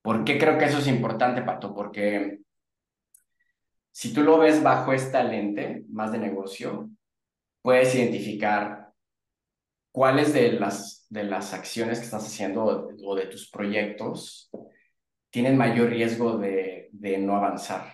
[0.01, 1.73] ¿Por qué creo que eso es importante, Pato?
[1.73, 2.39] Porque
[3.95, 6.89] si tú lo ves bajo esta lente, más de negocio,
[7.61, 8.91] puedes identificar
[9.89, 14.51] cuáles de las, de las acciones que estás haciendo o de tus proyectos
[15.29, 17.85] tienen mayor riesgo de, de no avanzar.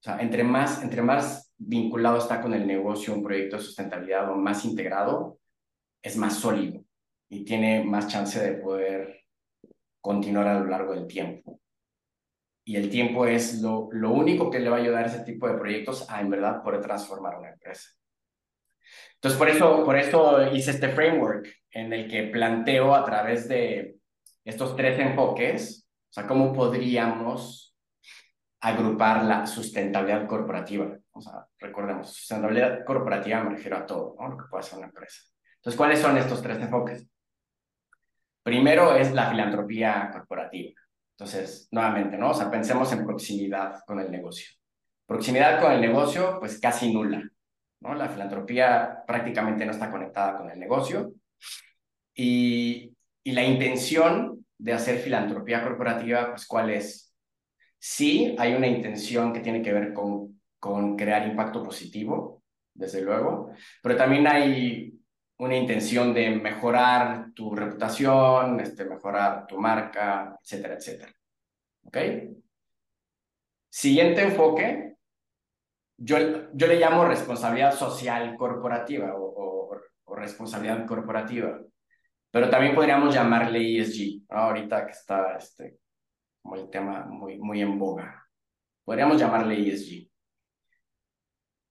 [0.00, 4.32] O sea, entre más, entre más vinculado está con el negocio un proyecto de sustentabilidad
[4.32, 5.38] o más integrado,
[6.02, 6.84] es más sólido
[7.28, 9.24] y tiene más chance de poder
[10.00, 11.60] continuar a lo largo del tiempo.
[12.68, 15.48] Y el tiempo es lo, lo único que le va a ayudar a ese tipo
[15.48, 17.88] de proyectos a en verdad poder transformar una empresa.
[19.14, 23.96] Entonces, por eso, por eso hice este framework en el que planteo a través de
[24.44, 27.74] estos tres enfoques, o sea, cómo podríamos
[28.60, 30.94] agrupar la sustentabilidad corporativa.
[31.12, 34.28] O sea, recordemos, sustentabilidad corporativa me refiero a todo, ¿no?
[34.28, 35.22] Lo que puede hacer una empresa.
[35.56, 37.06] Entonces, ¿cuáles son estos tres enfoques?
[38.42, 40.78] Primero es la filantropía corporativa.
[41.18, 42.30] Entonces, nuevamente, ¿no?
[42.30, 44.46] O sea, pensemos en proximidad con el negocio.
[45.04, 47.28] Proximidad con el negocio, pues casi nula,
[47.80, 47.94] ¿no?
[47.94, 51.12] La filantropía prácticamente no está conectada con el negocio.
[52.14, 57.12] Y, y la intención de hacer filantropía corporativa, pues, ¿cuál es?
[57.80, 63.50] Sí, hay una intención que tiene que ver con, con crear impacto positivo, desde luego,
[63.82, 64.97] pero también hay
[65.38, 71.12] una intención de mejorar tu reputación, este, mejorar tu marca, etcétera, etcétera.
[71.84, 71.96] ¿Ok?
[73.70, 74.96] Siguiente enfoque,
[75.96, 76.16] yo,
[76.52, 79.36] yo le llamo responsabilidad social corporativa o,
[80.16, 81.60] responsabilidad corporativa,
[82.32, 85.78] pero también podríamos llamarle ESG, ahorita que está este,
[86.42, 88.26] como el tema muy, muy en boga.
[88.84, 90.10] Podríamos llamarle ESG.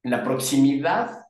[0.04, 1.27] La proximidad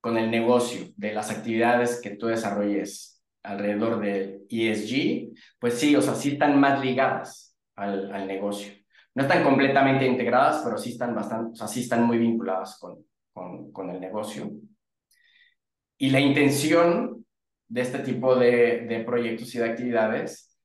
[0.00, 6.02] con el negocio, de las actividades que tú desarrolles alrededor del ESG, pues sí, o
[6.02, 8.72] sea, sí están más ligadas al, al negocio.
[9.14, 13.04] No están completamente integradas, pero sí están bastante, o sea, sí están muy vinculadas con,
[13.32, 14.50] con, con el negocio.
[15.98, 17.24] Y la intención
[17.66, 20.56] de este tipo de, de proyectos y de actividades,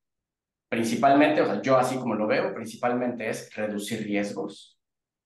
[0.69, 4.80] principalmente, o sea, yo así como lo veo, principalmente es reducir riesgos.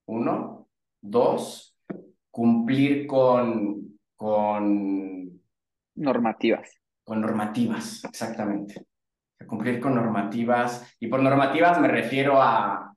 [0.05, 0.69] Uno.
[0.99, 1.77] Dos,
[2.31, 5.41] cumplir con con
[5.95, 6.81] normativas.
[7.03, 8.85] Con normativas, exactamente.
[9.47, 10.95] Cumplir con normativas.
[10.99, 12.93] Y por normativas me refiero a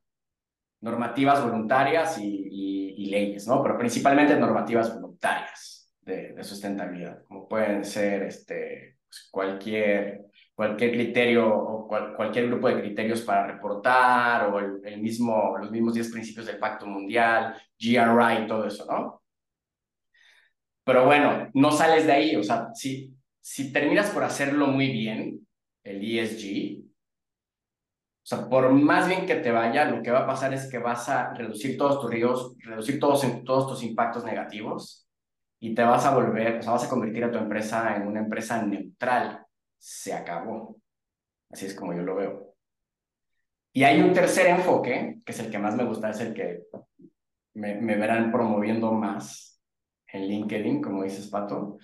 [0.81, 2.49] normativas voluntarias y,
[3.11, 3.61] leyes, ¿no?
[3.61, 11.89] Pero principalmente normativas voluntarias de, sustentabilidad, como pueden ser este, pues, cualquier, cualquier criterio o
[11.89, 16.87] cualquier grupo de criterios para reportar o el, mismo, los mismos 10 principios del Pacto
[16.87, 19.20] Mundial, GRI, todo eso, ¿no?
[20.85, 22.37] Pero bueno, no sales de ahí.
[22.37, 25.47] O sea, si, si terminas por hacerlo muy bien,
[25.85, 26.90] el ESG,
[28.23, 30.79] o sea, por más bien que te vaya, lo que va a pasar es que
[30.79, 35.09] vas a reducir todos tus riesgos, reducir todos, todos tus impactos negativos
[35.59, 38.21] y te vas a volver, o sea, vas a convertir a tu empresa en una
[38.21, 39.45] empresa neutral.
[39.79, 40.77] Se acabó.
[41.51, 42.55] Así es como yo lo veo.
[43.73, 46.64] Y hay un tercer enfoque, que es el que más me gusta, es el que
[47.55, 49.50] me, me verán promoviendo más,
[50.12, 51.79] en LinkedIn, como dices, Pato,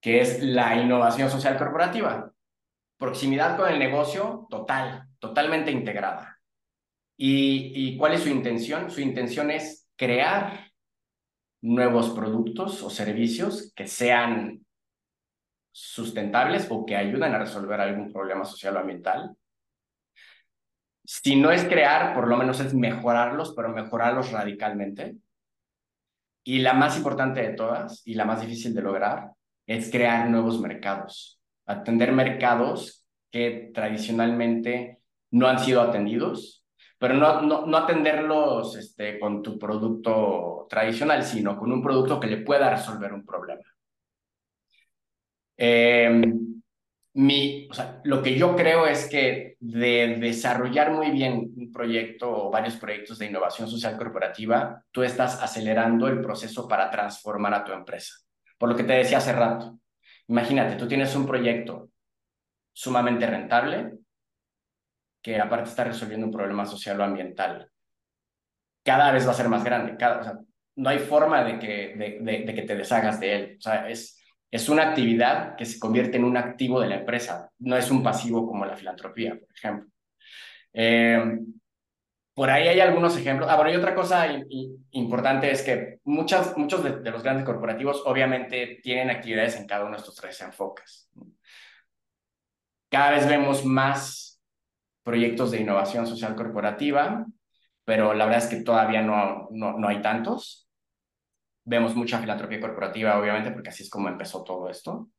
[0.00, 2.32] que es la innovación social corporativa.
[2.96, 6.40] Proximidad con el negocio total, totalmente integrada.
[7.16, 8.90] ¿Y, ¿Y cuál es su intención?
[8.90, 10.72] Su intención es crear
[11.60, 14.64] nuevos productos o servicios que sean
[15.72, 19.36] sustentables o que ayuden a resolver algún problema social o ambiental.
[21.04, 25.16] Si no es crear, por lo menos es mejorarlos, pero mejorarlos radicalmente.
[26.44, 29.30] Y la más importante de todas y la más difícil de lograr
[29.66, 34.98] es crear nuevos mercados, atender mercados que tradicionalmente
[35.30, 36.64] no han sido atendidos,
[36.98, 42.26] pero no, no, no atenderlos este, con tu producto tradicional, sino con un producto que
[42.26, 43.62] le pueda resolver un problema.
[45.56, 46.22] Eh,
[47.14, 52.30] mi, o sea, lo que yo creo es que de desarrollar muy bien un proyecto
[52.30, 57.64] o varios proyectos de innovación social corporativa, tú estás acelerando el proceso para transformar a
[57.64, 58.14] tu empresa.
[58.56, 59.78] Por lo que te decía hace rato,
[60.28, 61.90] imagínate, tú tienes un proyecto
[62.72, 63.92] sumamente rentable
[65.20, 67.70] que aparte está resolviendo un problema social o ambiental.
[68.82, 70.38] Cada vez va a ser más grande, cada, o sea,
[70.76, 73.56] no hay forma de que, de, de que te deshagas de él.
[73.58, 74.21] O sea, es,
[74.52, 78.02] es una actividad que se convierte en un activo de la empresa, no es un
[78.02, 79.88] pasivo como la filantropía, por ejemplo.
[80.74, 81.38] Eh,
[82.34, 83.48] por ahí hay algunos ejemplos.
[83.50, 84.26] Ah, bueno, y otra cosa
[84.90, 89.92] importante es que muchas, muchos de, los grandes corporativos obviamente tienen actividades en cada uno
[89.92, 91.10] de estos tres enfoques.
[92.90, 94.42] Cada vez vemos más
[95.02, 97.24] proyectos de innovación social corporativa,
[97.84, 100.61] pero la verdad es que todavía no, no, no hay tantos.
[101.64, 105.10] Vemos mucha filantropía corporativa, obviamente, porque así es como empezó todo esto.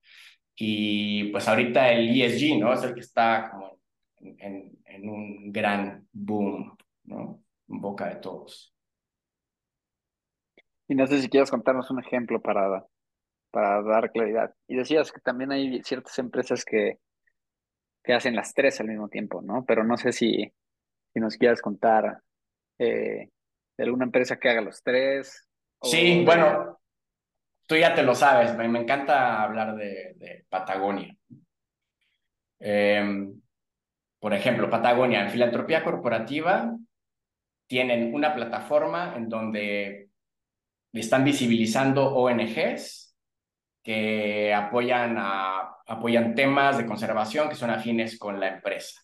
[0.56, 2.74] Y pues ahorita el ESG, ¿no?
[2.74, 3.80] Es el que está como
[4.20, 7.44] en, en un gran boom, ¿no?
[7.68, 8.74] En boca de todos.
[10.88, 12.86] Y no sé si quieres contarnos un ejemplo para,
[13.52, 14.54] para dar claridad.
[14.68, 17.00] Y decías que también hay ciertas empresas que,
[18.04, 19.64] que hacen las tres al mismo tiempo, ¿no?
[19.66, 20.54] Pero no sé si,
[21.14, 22.22] si nos quieras contar
[22.78, 23.30] eh,
[23.78, 25.48] de alguna empresa que haga los tres.
[25.84, 26.80] Sí, bueno,
[27.68, 31.16] tú ya te lo sabes, me, me encanta hablar de, Patagonia.
[32.60, 33.42] Em,
[34.20, 36.76] por ejemplo, Patagonia, en filantropía corporativa,
[37.68, 40.10] tienen una plataforma en donde
[40.94, 43.16] están visibilizando ONGs
[43.82, 49.02] que apoyan, apoyan temas de conservación que son afines con la empresa.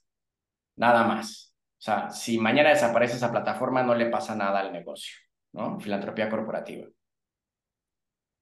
[0.78, 1.54] Nada más.
[1.78, 5.16] O sea, si mañana desaparece esa plataforma, no le pasa nada al negocio,
[5.54, 5.80] ¿no?
[5.80, 6.88] Filantropía corporativa.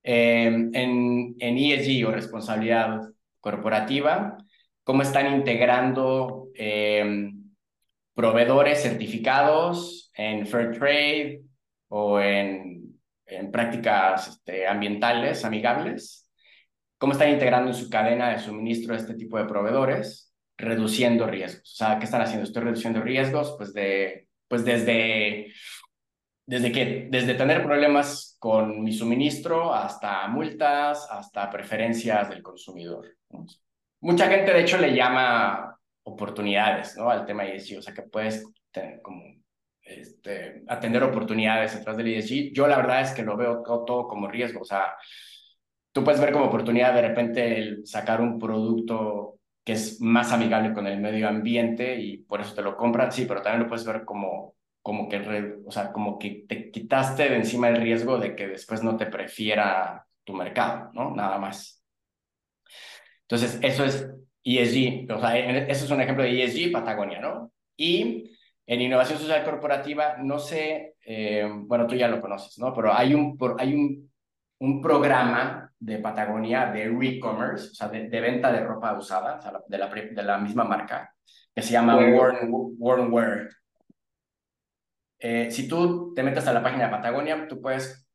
[0.04, 0.72] en,
[1.40, 3.02] en ESG o responsabilidad
[3.40, 4.38] corporativa,
[4.84, 7.30] cómo están integrando eh,
[8.14, 11.42] proveedores certificados en Fair Trade
[11.90, 16.30] o en, en prácticas este, ambientales amigables,
[16.98, 21.74] cómo están integrando en su cadena de suministro este tipo de proveedores, reduciendo riesgos.
[21.74, 22.46] O sea, ¿qué están haciendo?
[22.46, 25.54] Estoy reduciendo riesgos, pues, de, pues desde,
[26.48, 33.18] desde, que, desde tener problemas con mi suministro hasta multas, hasta preferencias del consumidor.
[34.00, 37.10] Mucha gente, de hecho, le llama oportunidades, ¿no?
[37.10, 38.46] Al tema ESG, o sea, que puedes
[39.02, 39.24] como
[39.82, 42.54] este, atender oportunidades detrás del ESG.
[42.54, 44.96] Yo la verdad es que lo veo todo, como riesgo, o sea,
[45.92, 50.74] tú puedes ver como oportunidad de repente el sacar un producto que es más amigable
[50.74, 53.86] con el medio ambiente y por eso te lo compran, sí, pero también lo puedes
[53.86, 54.56] ver como,
[54.88, 55.18] como que,
[55.66, 59.08] o sea, como que te quitaste de encima el riesgo de que después no te
[59.08, 61.14] prefiera tu mercado, ¿no?
[61.14, 61.84] Nada más.
[63.24, 64.10] Entonces, eso es
[64.46, 67.52] ESG, o sea, eso es un ejemplo de ESG, Patagonia, ¿no?
[67.76, 68.32] Y
[68.66, 72.74] en innovación social corporativa, no sé, eh, bueno, tú ya lo conoces, ¿no?
[72.74, 74.10] Pero hay un, hay un,
[74.60, 79.52] un programa de Patagonia de re-commerce, o sea, de, venta de ropa usada, o sea,
[79.68, 81.14] de la, de la misma marca,
[81.54, 83.50] que se llama Worn, Wear.
[85.20, 88.08] Eh, si tú te metes a la página de Patagonia, tú puedes,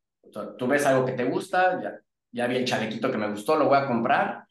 [0.59, 1.99] tú ves algo que te gusta, ya,
[2.31, 4.45] ya vi el chalequito que me gustó, lo voy a comprar,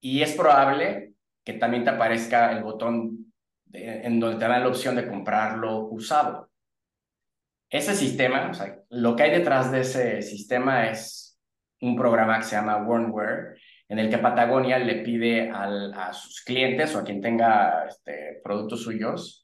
[0.00, 3.32] y es probable que también te aparezca el botón
[3.72, 6.50] en donde te da la opción de comprarlo usado.
[7.68, 11.38] Ese sistema, o sea, lo que hay detrás de ese sistema es
[11.80, 16.94] un programa que se llama Wornware, en el que Patagonia le pide a sus clientes
[16.94, 19.39] o a quien tenga este, productos suyos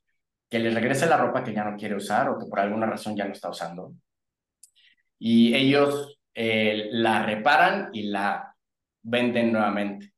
[0.49, 3.17] que les regrese la ropa que ya no quiere usar o que por alguna razón
[3.17, 3.93] ya no está usando.
[5.19, 8.55] Y ellos eh, la reparan y la
[9.03, 10.13] venden nuevamente.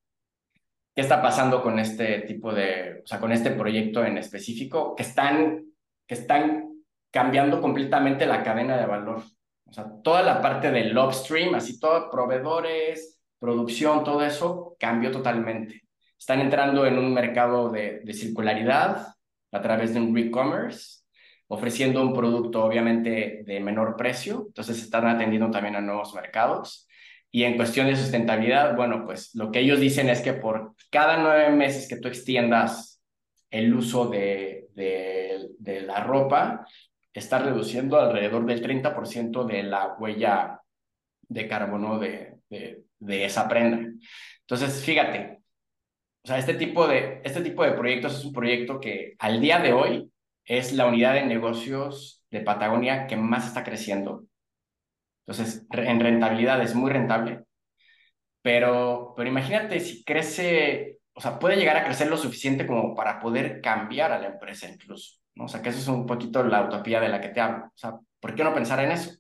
[0.95, 4.97] ¿Qué está pasando con este tipo de, o sea, con este proyecto en específico?
[4.97, 5.65] Que están,
[6.07, 9.23] que están cambiando completamente la cadena de valor.
[9.65, 15.83] O sea, toda la parte del upstream, así todo, proveedores, producción, todo eso cambió totalmente.
[16.19, 19.15] Están entrando en un mercado de, de circularidad
[19.53, 21.03] a través de un e-commerce,
[21.49, 26.89] ofreciendo un producto obviamente de menor precio, entonces están atendiendo también a nuevos mercados
[27.31, 31.19] y en cuestión de sustentabilidad, bueno, pues lo que ellos dicen es que por cada
[31.19, 33.03] nueve meses que tú extiendas
[33.51, 36.67] el uso de, de, la ropa,
[37.13, 40.61] está reduciendo alrededor del 30% de la huella
[41.23, 43.91] de carbono de, de, esa prenda.
[44.41, 45.38] Entonces, fíjate,
[46.29, 49.59] o sea, este tipo, de, este tipo de proyectos es un proyecto que al día
[49.61, 50.13] de hoy
[50.45, 54.29] es la unidad de negocios de Patagonia que más está creciendo
[55.29, 57.45] entonces, en rentabilidad es muy rentable,
[58.41, 63.21] pero, pero imagínate si crece, o sea, puede llegar a crecer lo suficiente como para
[63.21, 65.45] poder cambiar a la empresa incluso, ¿no?
[65.45, 67.67] O sea, que eso es un poquito la utopía de la que te hablo.
[67.67, 69.19] O sea, ¿por qué no pensar en eso?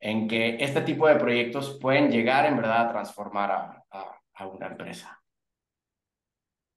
[0.00, 3.84] En que este tipo de proyectos pueden llegar en verdad a transformar a,
[4.34, 5.22] a, una empresa.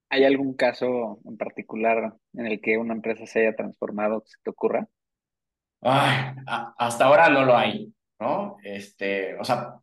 [0.10, 4.38] ¿Hay algún caso en particular en el que una empresa se haya transformado que se
[4.44, 4.88] te ocurra?
[5.82, 7.94] Ay, hasta ahora no lo hay.
[8.20, 8.58] ¿no?
[8.64, 9.76] Este, o sea,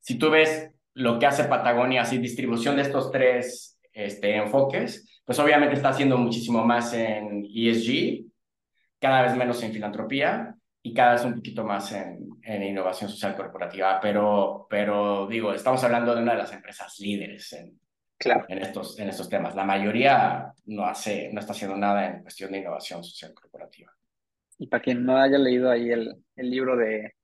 [0.00, 5.38] si tú ves lo que hace Patagonia, así distribución de estos tres este, enfoques, pues
[5.38, 8.26] obviamente está haciendo muchísimo más en ESG,
[9.00, 13.36] cada vez menos en filantropía y cada vez un poquito más en, en innovación social
[13.36, 17.80] corporativa, pero, pero digo, estamos hablando de una de las empresas líderes en,
[18.22, 18.44] claro.
[18.48, 19.54] en, estos, en estos temas.
[19.54, 23.92] La mayoría no, hace, no está haciendo nada en cuestión de innovación social corporativa.
[24.58, 27.14] Y para quien no haya leído ahí el, el libro de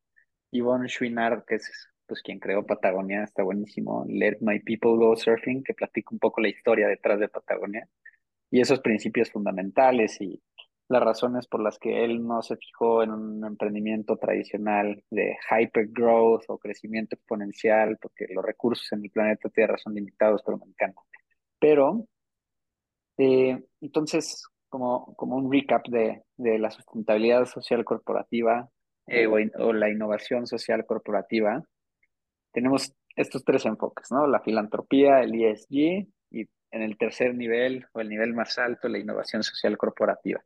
[0.51, 4.05] Yvonne Chouinard, que es pues quien creó Patagonia, está buenísimo.
[4.09, 7.87] Let My People Go Surfing, que platica un poco la historia detrás de Patagonia
[8.51, 10.41] y esos principios fundamentales y
[10.89, 15.89] las razones por las que él no se fijó en un emprendimiento tradicional de hyper
[15.89, 20.67] growth o crecimiento exponencial, porque los recursos en el planeta Tierra son limitados, pero me
[20.67, 21.01] encanta.
[21.59, 22.07] Pero,
[23.19, 28.69] eh, entonces, como, como un recap de, de la sustentabilidad social corporativa
[29.07, 31.63] eh, o, o la innovación social corporativa,
[32.53, 34.27] tenemos estos tres enfoques, ¿no?
[34.27, 38.99] La filantropía, el ESG y en el tercer nivel o el nivel más alto, la
[38.99, 40.43] innovación social corporativa.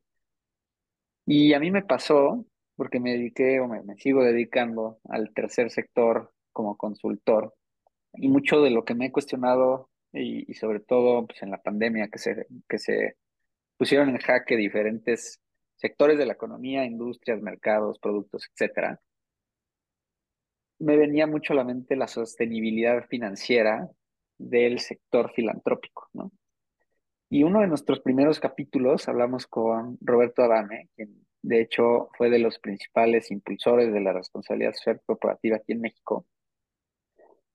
[1.26, 2.44] Y a mí me pasó,
[2.76, 7.54] porque me dediqué o me, sigo dedicando al tercer sector como consultor,
[8.14, 12.08] y mucho de lo que me he cuestionado, y, sobre todo pues, en la pandemia,
[12.08, 13.16] que se, que se
[13.76, 15.40] pusieron en jaque diferentes
[15.76, 19.00] sectores de la economía, industrias, mercados, productos, etcétera,
[20.78, 23.88] me venía mucho a la mente la sostenibilidad financiera
[24.36, 26.32] del sector filantrópico, ¿no?
[27.32, 32.38] Y uno de nuestros primeros capítulos hablamos con Roberto Adame, quien de hecho fue de
[32.38, 36.26] los principales impulsores de la responsabilidad social corporativa aquí en México.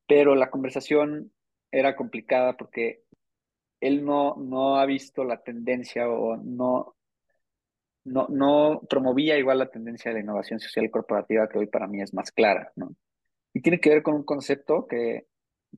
[0.07, 1.31] Pero la conversación
[1.69, 3.03] era complicada porque
[3.79, 6.95] él no, no ha visto la tendencia o no,
[8.03, 12.01] no, no promovía igual la tendencia de la innovación social corporativa que hoy para mí
[12.01, 12.95] es más clara, ¿no?
[13.53, 15.27] Y tiene que ver con un concepto que,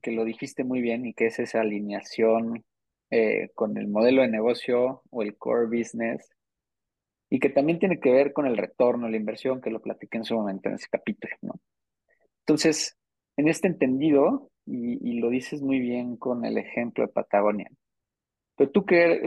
[0.00, 2.64] que lo dijiste muy bien y que es esa alineación
[3.10, 6.28] eh, con el modelo de negocio o el core business
[7.30, 10.24] y que también tiene que ver con el retorno, la inversión, que lo platiqué en
[10.24, 11.54] su momento en ese capítulo, ¿no?
[12.40, 12.96] Entonces,
[13.36, 17.70] en este entendido, y, lo dices muy bien con el ejemplo de Patagonia,
[18.56, 18.84] pero tú,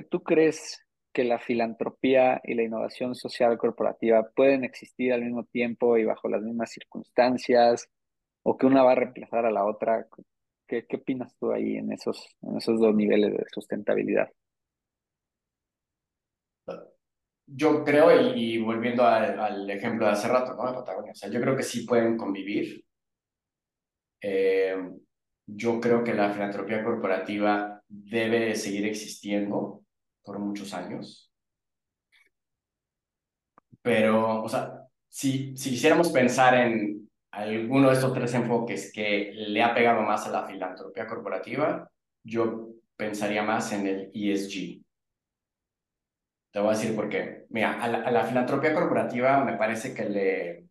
[0.10, 5.98] tú crees que la filantropía y la innovación social corporativa pueden existir al mismo tiempo
[5.98, 7.90] y bajo las mismas circunstancias,
[8.44, 10.08] o que una va a reemplazar a la otra.
[10.68, 14.30] ¿Qué, qué opinas tú ahí en esos, en esos dos niveles de sustentabilidad?
[17.46, 20.68] Yo creo, y, volviendo al, ejemplo de hace rato, ¿no?
[20.68, 22.86] De Patagonia, o sea, yo creo que sí pueden convivir.
[24.22, 24.76] Eh,
[25.46, 29.84] yo creo que la filantropía corporativa debe seguir existiendo
[30.24, 31.32] por muchos años.
[33.82, 37.03] Pero, o sea, si, si quisiéramos pensar en
[37.34, 41.90] alguno de estos tres enfoques que le ha pegado más a la filantropía corporativa,
[42.24, 44.84] yo pensaría más en el ESG.
[46.52, 47.46] Te voy a decir por qué.
[47.50, 50.68] Mira, a la, filantropía corporativa me parece que le,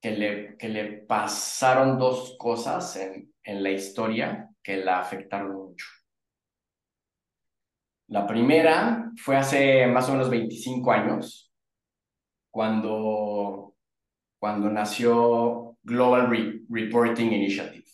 [0.00, 5.86] que le, que le pasaron dos cosas en, en la historia que la afectaron mucho.
[8.06, 11.52] La primera fue hace más o menos 25 años,
[12.52, 13.73] cuando
[14.44, 16.28] cuando nació Global
[16.68, 17.86] Reporting Initiative,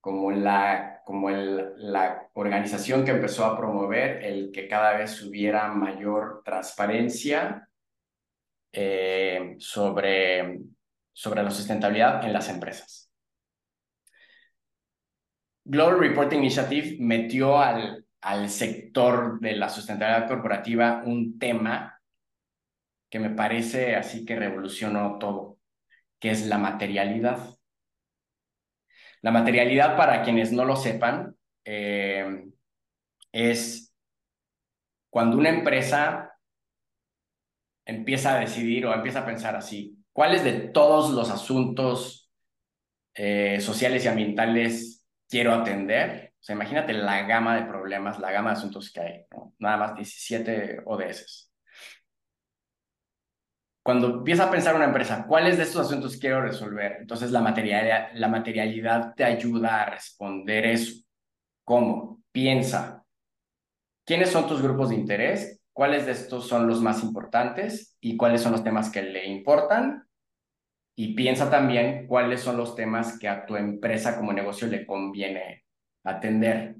[0.00, 6.42] como, la, como la organización que empezó a promover el que cada vez hubiera mayor
[6.44, 7.68] transparencia
[8.70, 10.60] eh, sobre,
[11.12, 13.10] sobre la sustentabilidad en las empresas.
[15.64, 22.00] Global Reporting Initiative metió al, al sector de la sustentabilidad corporativa un tema
[23.10, 25.55] que me parece así que revolucionó todo
[26.18, 27.38] que es la materialidad.
[29.22, 32.44] La materialidad, para quienes no lo sepan, eh,
[33.32, 33.92] es
[35.10, 36.32] cuando una empresa
[37.84, 42.30] empieza a decidir o empieza a pensar así, ¿cuáles de todos los asuntos
[43.14, 46.34] eh, sociales y ambientales quiero atender?
[46.40, 49.26] O sea, imagínate la gama de problemas, la gama de asuntos que hay,
[49.58, 51.45] nada más 17 ODS
[53.86, 56.96] cuando empieza a pensar una empresa, ¿cuáles de estos asuntos quiero resolver?
[56.98, 61.04] Entonces la materialidad, la materialidad te ayuda a responder eso.
[61.62, 62.20] ¿Cómo?
[62.32, 63.04] Piensa.
[64.04, 65.60] ¿Quiénes son tus grupos de interés?
[65.72, 67.96] ¿Cuáles de estos son los más importantes?
[68.00, 70.08] ¿Y cuáles son los temas que le importan?
[70.96, 75.62] Y piensa también cuáles son los temas que a tu empresa como negocio le conviene
[76.02, 76.74] atender.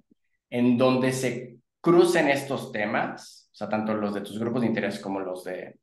[0.50, 4.98] En donde se crucen estos temas, o sea, tanto los de tus grupos de interés
[4.98, 5.78] como los de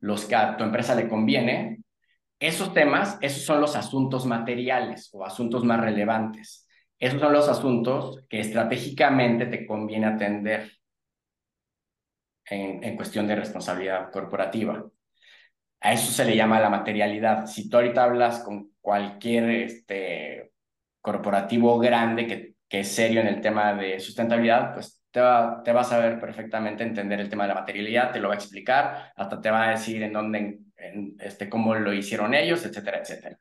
[0.00, 1.78] los que a tu empresa le conviene,
[2.38, 6.68] esos temas, esos son los asuntos materiales o asuntos más relevantes.
[6.98, 10.72] Esos son los asuntos que estratégicamente te conviene atender
[12.44, 14.84] en, en cuestión de responsabilidad corporativa.
[15.80, 17.46] A eso se le llama la materialidad.
[17.46, 20.52] Si tú ahorita hablas con cualquier este,
[21.00, 25.72] corporativo grande que, que es serio en el tema de sustentabilidad, pues te va, te
[25.72, 29.14] vas a ver perfectamente entender el tema de la materialidad, te lo va a explicar,
[29.16, 33.38] hasta te va a decir en dónde, en, este, cómo lo hicieron ellos, etcétera, etcétera.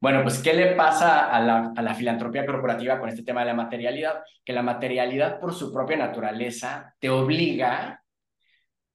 [0.00, 3.46] Bueno, pues, ¿qué le pasa a la, a la filantropía corporativa con este tema de
[3.46, 4.24] la materialidad?
[4.44, 8.02] Que la materialidad, por su propia naturaleza, te obliga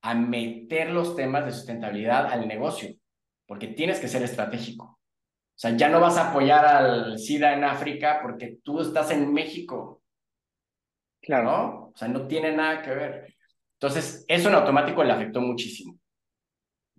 [0.02, 2.94] a meter los temas de sustentabilidad al negocio,
[3.46, 4.84] porque tienes que ser estratégico.
[4.84, 5.00] O
[5.56, 10.03] sea, ya no vas a apoyar al SIDA en África porque tú estás en México.
[11.24, 11.44] Claro.
[11.44, 11.84] ¿No?
[11.88, 13.36] O sea, no tiene nada que ver.
[13.80, 15.98] Entonces, eso en automático le afectó muchísimo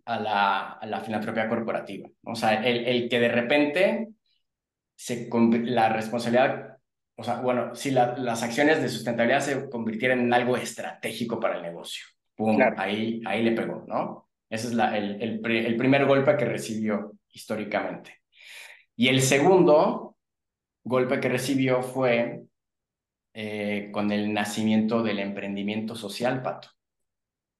[0.06, 2.08] a la, a la filantropía corporativa.
[2.24, 4.08] O sea, el, el que de repente
[4.94, 5.28] se,
[5.64, 6.78] la responsabilidad,
[7.16, 11.56] o sea, bueno, si la, las acciones de sustentabilidad se convirtieran en algo estratégico para
[11.56, 12.04] el negocio.
[12.34, 14.28] Pum, ahí, ahí le pegó, ¿no?
[14.50, 18.20] Ese es la, el, el, el primer golpe que recibió históricamente.
[18.96, 20.16] Y el segundo
[20.82, 22.42] golpe que recibió fue
[23.34, 26.68] eh, con el nacimiento del emprendimiento social, Pato.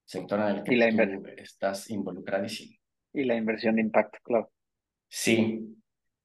[0.05, 2.77] Sector en el que tú estás involucradísimo.
[3.12, 4.53] Y la inversión de impacto, claro.
[5.09, 5.77] Sí.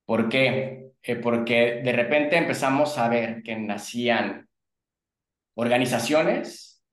[0.05, 0.91] ¿Por qué?
[1.01, 4.47] Eh, porque de repente empezamos a ver que nacían
[5.55, 6.83] organizaciones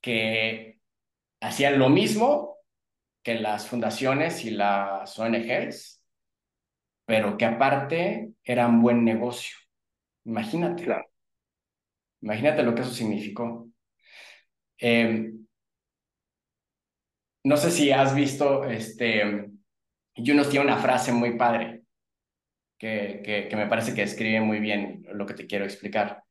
[0.00, 0.78] que
[1.40, 2.58] hacían lo mismo
[3.22, 6.02] que las fundaciones y las ONGs,
[7.06, 9.56] pero que aparte eran buen negocio.
[10.24, 10.84] Imagínate.
[12.24, 13.68] Imagínate lo que eso significó.
[14.78, 15.46] Em,
[17.44, 19.50] no sé si has visto, este,
[20.16, 21.82] Junos tiene una frase muy padre
[22.78, 26.24] que, que, me parece que describe muy bien lo que te quiero explicar.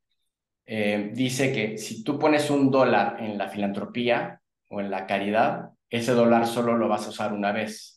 [0.66, 4.40] Em, dice que si tú pones un dólar en la filantropía
[4.70, 7.94] o en la caridad, ese dólar solo lo vas a usar una vez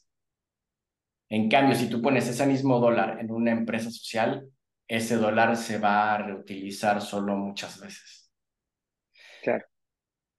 [1.30, 4.50] en cambio, si tú pones ese mismo dólar en una empresa social,
[4.88, 8.32] ese dólar se va a reutilizar solo muchas veces.
[9.44, 9.66] Claro.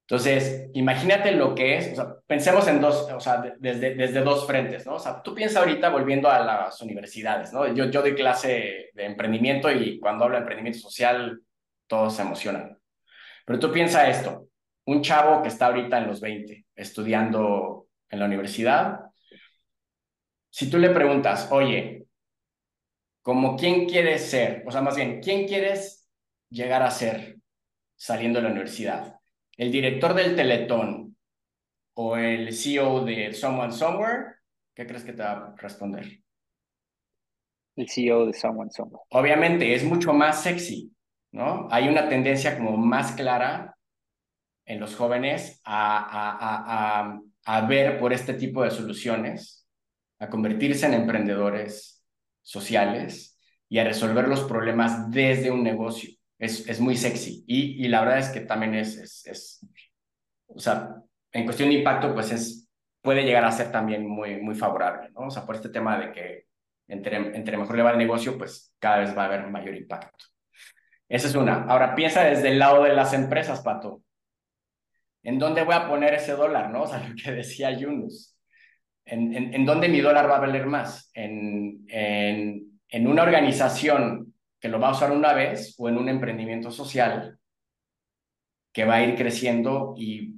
[0.03, 4.47] Entonces, imagínate lo que es, o sea, pensemos en dos, o sea, desde, desde dos
[4.47, 4.95] frentes, ¿no?
[4.95, 7.67] O sea, tú piensas ahorita volviendo a las universidades, ¿no?
[7.75, 11.43] Yo, yo doy clase de emprendimiento y cuando hablo de emprendimiento social,
[11.87, 12.79] todos se emocionan.
[13.45, 14.49] Pero tú piensa esto,
[14.87, 19.01] un chavo que está ahorita en los 20 estudiando en la universidad,
[20.49, 22.08] si tú le preguntas, oye,
[23.23, 24.65] ¿como quién quieres ser?
[24.67, 26.09] O sea, más bien, ¿quién quieres
[26.51, 27.39] llegar a ser
[27.97, 29.19] saliendo de la universidad?
[29.57, 31.17] ¿El director del Teletón
[31.95, 34.37] o el CEO de Someone Somewhere?
[34.75, 36.21] ¿Qué crees que te va a responder?
[37.77, 39.05] El CEO de Someone Somewhere.
[39.11, 40.93] Obviamente, es mucho más sexy,
[41.33, 41.69] ¿no?
[41.71, 43.77] Hay una tendencia como más clara
[44.65, 49.67] en los jóvenes a, a, a, a ver por este tipo de soluciones
[50.19, 51.98] a convertirse en emprendedores
[52.49, 53.39] sociales
[53.69, 56.11] y a resolver los problemas desde un negocio.
[56.39, 59.67] Es, es muy sexy y, y, la verdad es que también es, es, es,
[60.47, 60.95] o sea,
[61.33, 62.69] en cuestión de impacto, pues es,
[63.03, 65.27] puede llegar a ser también muy, muy favorable, ¿no?
[65.27, 66.47] O sea, por este tema de que
[66.87, 70.25] entre, entre mejor le va el negocio, pues cada vez va a haber mayor impacto.
[71.09, 71.65] Esa es una.
[71.65, 74.03] Ahora piensa desde el lado de las empresas, Pato.
[75.23, 76.85] ¿En dónde voy a poner ese dólar, no?
[76.85, 78.38] O sea, lo que decía Yunus.
[79.11, 81.11] ¿En, en, dónde mi dólar va a valer más?
[81.15, 86.09] ¿En, en, en una organización que lo va a usar una vez o en un
[86.09, 87.39] emprendimiento social
[88.73, 90.35] que va a ir creciendo y,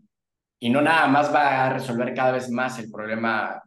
[0.58, 3.62] y no nada más va a resolver cada vez más el problema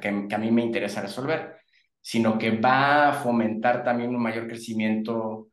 [0.00, 1.58] que, que a mí me interesa resolver,
[2.00, 5.48] sino que va a fomentar también un mayor crecimiento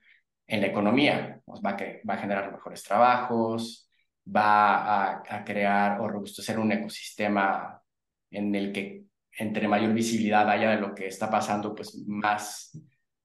[0.47, 1.77] en la economía, pues va, a
[2.09, 3.89] va a generar mejores trabajos,
[4.25, 7.78] va a, a crear o robustecer un ecosistema
[8.31, 9.03] en el que
[9.37, 12.77] entre mayor visibilidad haya de lo que está pasando, pues más,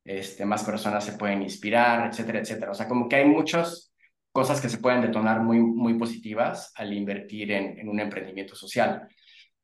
[0.04, 2.70] este, más personas se pueden inspirar, etcétera, etcétera.
[2.70, 3.92] O sea, como que hay muchas
[4.30, 9.08] cosas que se pueden detonar muy, muy positivas al invertir en, en un emprendimiento social.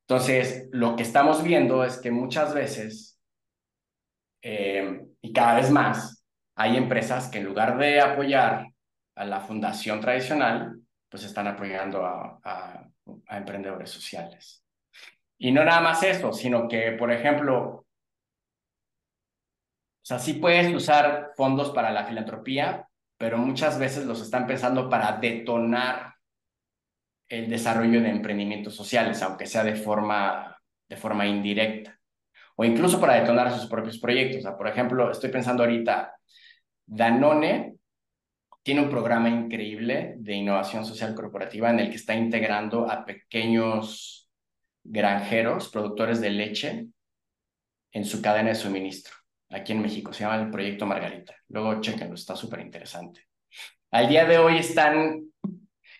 [0.08, 3.20] Entonces, lo que estamos viendo es que muchas veces,
[4.42, 6.24] eh, y cada vez más,
[6.56, 8.66] hay empresas que en lugar de apoyar
[9.14, 14.64] a la fundación tradicional, pues están apoyando a, a emprendedores sociales.
[15.42, 17.86] Y no nada más eso, sino que, por ejemplo, o
[20.02, 22.86] sea, sí puedes usar fondos para la filantropía,
[23.16, 26.14] pero muchas veces los están pensando para detonar
[27.26, 31.98] el desarrollo de emprendimientos sociales, aunque sea de forma, de forma indirecta,
[32.56, 34.40] o incluso para detonar sus propios proyectos.
[34.40, 36.16] O sea, por ejemplo, estoy pensando ahorita,
[36.84, 37.76] Danone
[38.62, 44.19] tiene un programa increíble de innovación social corporativa en el que está integrando a pequeños
[44.84, 46.86] granjeros, productores de leche,
[47.92, 49.14] en su cadena de suministro,
[49.50, 50.12] aquí en México.
[50.12, 51.34] Se llama el Proyecto Margarita.
[51.48, 53.26] Luego chequenlo, está súper interesante.
[53.90, 55.32] Al día de hoy están,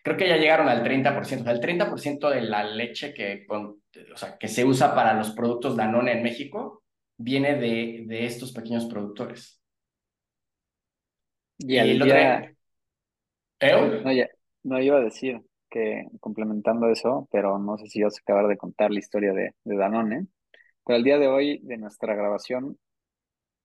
[0.02, 4.16] creo que ya llegaron al 30%, o sea, el 30% de la leche que, o
[4.16, 6.84] sea, que se usa para los productos Danone en México
[7.16, 9.60] viene de, de estos pequeños productores.
[11.58, 12.54] Y, el día...
[13.60, 14.26] No, ya,
[14.62, 18.56] no iba a decir que complementando eso, pero no sé si vas a acabar de
[18.56, 20.26] contar la historia de, de Danone.
[20.84, 22.78] Pero el día de hoy de nuestra grabación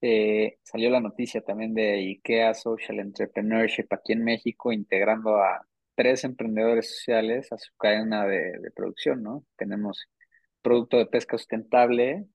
[0.00, 6.24] eh, salió la noticia también de IKEA Social Entrepreneurship aquí en México, integrando a tres
[6.24, 9.44] emprendedores sociales a su cadena de, de producción, ¿no?
[9.56, 10.08] Tenemos
[10.62, 12.26] producto de pesca sustentable,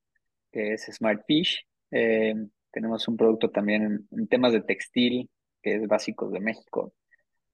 [0.51, 1.67] que es Smart Fish.
[1.91, 2.33] Eh,
[2.71, 5.29] tenemos un producto también en, temas de textil,
[5.61, 6.93] que es Básicos de México.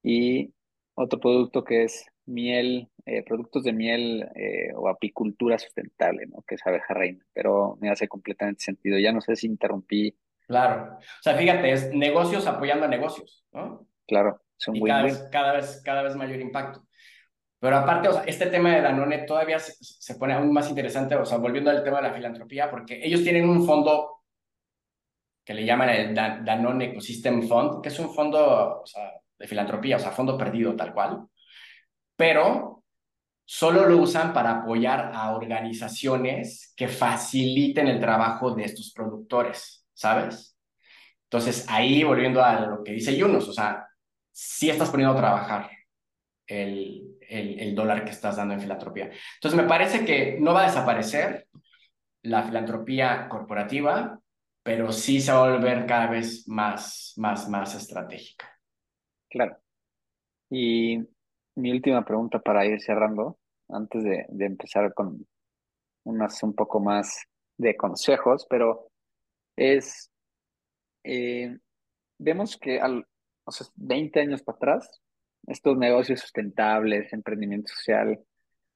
[0.03, 0.53] Y
[0.97, 6.41] otro producto que es miel, eh, productos de miel eh, o apicultura sustentable, ¿no?
[6.41, 7.23] Que es abeja reina.
[7.33, 8.97] Pero me hace completamente sentido.
[8.97, 10.17] Ya no sé si interrumpí.
[10.47, 10.97] Claro.
[10.97, 13.87] O sea, fíjate, es negocios apoyando a negocios, ¿no?
[14.07, 16.87] Claro, es y cada vez, cada, vez, cada vez mayor impacto.
[17.59, 21.15] Pero aparte, o sea, este tema de Danone todavía se, se, pone aún más interesante,
[21.15, 24.23] o sea, volviendo al tema de la filantropía, porque ellos tienen un fondo
[25.43, 29.97] que le llaman el Danone Ecosystem Fund, que es un fondo o sea, de filantropía,
[29.97, 31.27] o sea, fondo perdido tal cual,
[32.15, 32.83] pero
[33.45, 40.57] solo lo usan para apoyar a organizaciones que faciliten el trabajo de estos productores, ¿sabes?
[41.23, 43.87] Entonces, ahí volviendo a lo que dice Yunus, o sea,
[44.31, 45.69] si estás poniendo a trabajar
[46.45, 49.11] el, el, dólar que estás dando en filantropía.
[49.35, 51.47] Entonces, me parece que no va a desaparecer
[52.23, 54.19] la filantropía corporativa,
[54.63, 58.56] pero sí se va a volver cada vez más, más, más estratégica.
[59.29, 59.57] Claro.
[60.49, 60.99] Y
[61.55, 65.27] mi última pregunta para ir cerrando, antes de, empezar con
[66.05, 67.25] unas un poco más
[67.57, 68.89] de consejos, pero
[69.55, 70.11] es,
[71.03, 71.57] eh,
[72.19, 73.07] vemos que al,
[73.45, 75.01] o sea, 20 años para atrás,
[75.47, 78.19] estos negocios sustentables, emprendimiento social,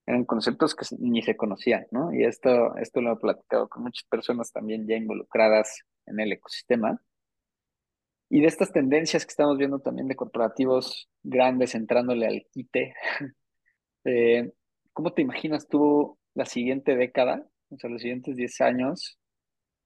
[0.06, 2.14] eran conceptos que ni se conocían, ¿no?
[2.14, 7.02] Y esto, esto lo he platicado con muchas personas también ya involucradas en el ecosistema.
[8.34, 12.96] Y de estas tendencias que estamos viendo también de corporativos grandes entrándole al quite,
[14.06, 14.54] eh,
[14.94, 19.20] ¿cómo te imaginas tú la siguiente década, o sea, los siguientes 10 años,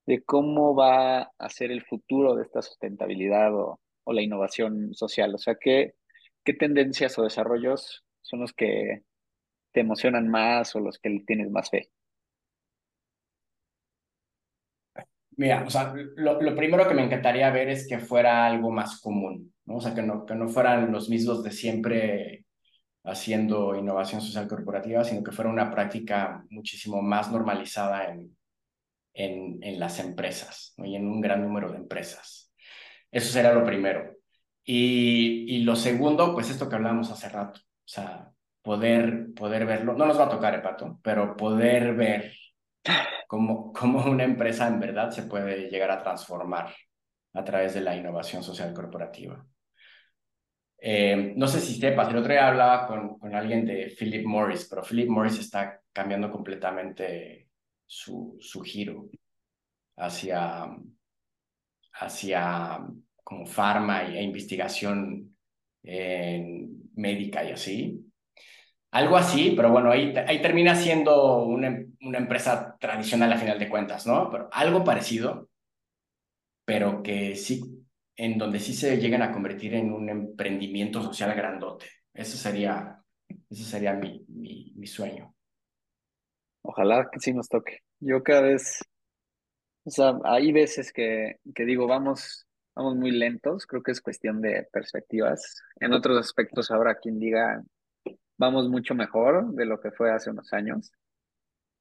[0.05, 5.33] de cómo va a ser el futuro de esta sustentabilidad o, la innovación social?
[5.33, 5.95] O sea, ¿qué,
[6.43, 9.01] ¿qué tendencias o desarrollos son los que
[9.71, 11.89] te emocionan más o los que tienes más fe?
[15.37, 19.01] Mira, o sea, lo, lo, primero que me encantaría ver es que fuera algo más
[19.01, 19.75] común, ¿no?
[19.77, 22.45] O sea, que no, que no fueran los mismos de siempre
[23.03, 28.35] haciendo innovación social corporativa, sino que fuera una práctica muchísimo más normalizada en,
[29.13, 32.53] en, en las empresas y en un gran número de empresas.
[33.11, 34.15] Eso será lo primero.
[34.63, 38.31] Y, y lo segundo, pues esto que hablábamos hace rato, o sea,
[38.61, 42.33] poder, poder verlo, no nos va a tocar, Pato, pero poder ver
[43.27, 46.73] cómo, cómo una empresa en verdad se puede llegar a transformar
[47.33, 49.45] a través de la innovación social corporativa.
[50.77, 54.67] Eh, no sé si sepas, el otro día hablaba con, con alguien de Philip Morris,
[54.69, 57.49] pero Philip Morris está cambiando completamente
[57.85, 59.09] su, su giro
[59.97, 60.67] hacia,
[61.93, 62.79] hacia
[63.23, 65.35] como farma e investigación
[66.95, 68.11] médica y así.
[68.95, 73.67] Algo así, pero bueno, ahí, ahí termina siendo una, una empresa tradicional a final de
[73.67, 74.29] cuentas, ¿no?
[74.31, 75.49] Pero algo parecido,
[76.63, 77.85] pero que sí,
[78.15, 81.87] en donde sí se lleguen a convertir en un emprendimiento social grandote.
[82.13, 83.03] Eso sería,
[83.49, 85.35] eso sería mi, mi, mi sueño.
[86.61, 87.79] Ojalá que sí nos toque.
[87.99, 88.79] Yo cada vez,
[89.83, 94.41] o sea, hay veces que, que digo, vamos vamos muy lentos, creo que es cuestión
[94.41, 95.61] de perspectivas.
[95.81, 97.61] En otros aspectos habrá quien diga,
[98.37, 100.91] vamos mucho mejor de lo que fue hace unos años.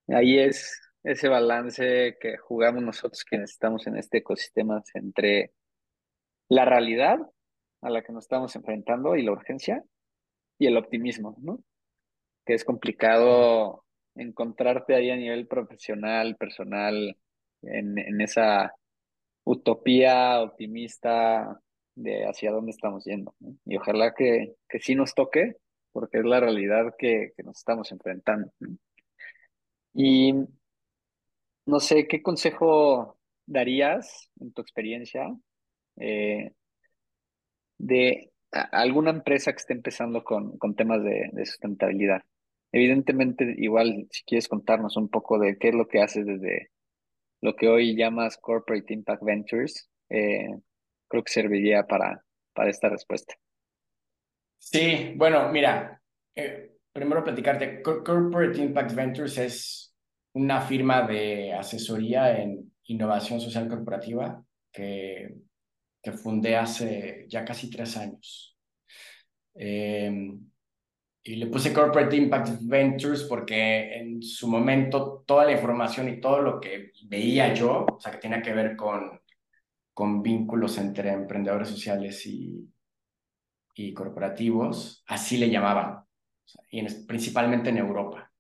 [0.09, 5.53] Ahí es ese balance que jugamos nosotros quienes estamos en este ecosistema entre
[6.49, 7.19] la realidad
[7.83, 9.83] a la que nos estamos enfrentando y la urgencia
[10.59, 11.63] y el optimismo, ¿no?
[12.47, 13.85] Que es complicado
[14.15, 17.17] encontrarte ahí a nivel profesional, personal,
[17.63, 18.75] en, en esa
[19.45, 21.61] utopía optimista
[21.95, 23.35] de hacia dónde estamos yendo.
[23.65, 25.57] Y ojalá que, que sí nos toque,
[25.95, 28.53] porque es la realidad que, nos estamos enfrentando.
[29.95, 30.35] Y
[31.67, 33.17] no sé, ¿qué consejo
[33.47, 35.33] darías en tu experiencia
[35.97, 36.53] eh,
[37.79, 42.23] de alguna empresa que esté empezando con, con temas de, de, sustentabilidad?
[42.73, 46.73] Evidentemente, igual, si quieres contarnos un poco de qué es lo que haces desde
[47.41, 50.49] lo que hoy llamas Corporate Impact Ventures, eh,
[51.07, 53.35] creo que serviría para, para esta respuesta.
[54.65, 56.01] Sí, bueno, mira,
[56.35, 59.95] eh, primero platicarte, Corporate Impact Ventures es
[60.33, 64.43] una firma de asesoría en innovación social corporativa
[64.73, 65.37] que,
[66.03, 68.57] que fundé hace ya casi tres años.
[69.55, 70.51] Em,
[71.23, 76.41] y le puse Corporate Impact Ventures porque en su momento toda la información y todo
[76.41, 79.21] lo que veía yo, o sea, que tenía que ver con,
[79.93, 82.74] con vínculos entre emprendedores sociales y,
[83.75, 86.05] y corporativos, así le llamaban,
[86.71, 88.31] y principalmente en Europa.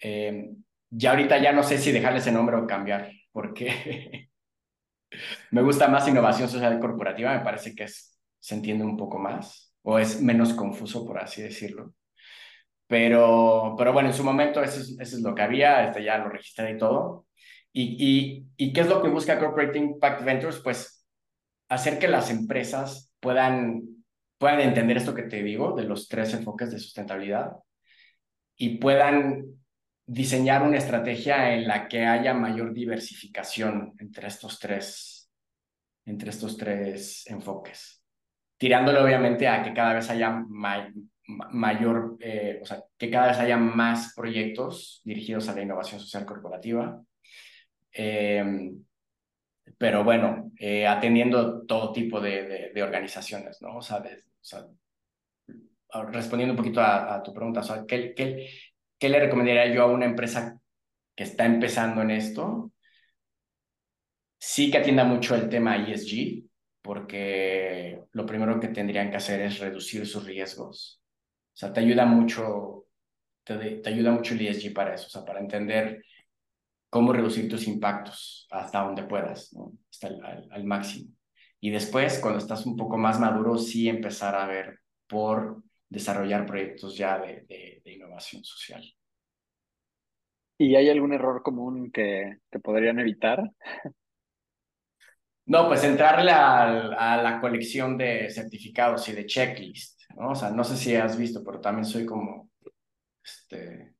[0.00, 0.50] Eh,
[0.90, 4.28] ya ahorita ya no sé si dejarle ese nombre o cambiar, porque
[5.50, 9.74] me gusta más innovación social corporativa, me parece que es, se entiende un poco más
[9.82, 11.94] o es menos confuso, por así decirlo.
[12.86, 16.18] Pero, pero bueno, en su momento eso es, eso es lo que había, este, ya
[16.18, 17.26] lo registré y todo.
[17.72, 20.60] Y, y, ¿Y qué es lo que busca Corporate Impact Ventures?
[20.60, 21.06] Pues
[21.68, 23.82] hacer que las empresas puedan,
[24.44, 27.52] puedan entender esto que te digo, de los tres enfoques de sustentabilidad,
[28.56, 29.46] y puedan
[30.06, 35.30] diseñar una estrategia en la que haya mayor diversificación entre estos tres,
[36.04, 38.04] entre estos tres enfoques
[38.56, 40.42] tirándole obviamente a que cada vez haya
[41.26, 46.24] mayor, eh, o sea, que cada vez haya más proyectos dirigidos a la innovación social
[46.24, 47.02] corporativa.
[47.92, 48.84] Em,
[49.78, 53.76] pero bueno, eh, atendiendo todo tipo de, de, organizaciones, ¿no?
[53.76, 54.02] O sea,
[56.10, 58.48] respondiendo un poquito a, tu pregunta, o sea, ¿qué, qué,
[58.98, 60.58] ¿qué le recomendaría yo a una empresa
[61.14, 62.72] que está empezando en esto?
[64.38, 66.44] Sí que atienda mucho el tema ESG,
[66.82, 71.00] porque lo primero que tendrían que hacer es reducir sus riesgos.
[71.54, 72.86] O sea, te ayuda mucho,
[73.44, 76.04] te, te ayuda mucho el ESG para eso, o sea, para entender
[76.90, 79.52] cómo reducir tus impactos hasta donde puedas,
[79.90, 81.13] hasta el, al, máximo.
[81.64, 86.94] Y después, cuando estás un poco más maduro, sí empezar a ver por desarrollar proyectos
[86.94, 88.84] ya de, de, de innovación social.
[90.58, 93.50] ¿Y hay algún error común que, que podrían evitar?
[95.46, 100.32] No, pues entrarle a, la colección de certificados y de checklist, ¿no?
[100.32, 102.50] O sea, no sé si has visto, pero también soy como,
[103.24, 103.94] este,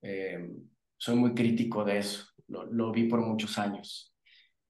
[0.00, 0.48] eh,
[0.96, 4.11] soy muy crítico de eso, lo, lo, vi por muchos años.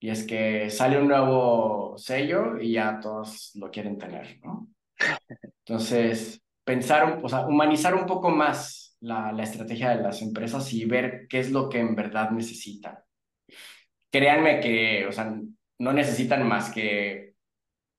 [0.02, 4.68] Y es que sale un nuevo sello y ya todos lo quieren tener, ¿no?
[5.64, 10.86] Entonces, pensar, o sea, humanizar un poco más la, la estrategia de las empresas y
[10.86, 12.98] ver qué es lo que en verdad necesitan.
[14.10, 15.40] Créanme que, o sea,
[15.78, 17.34] no necesitan más que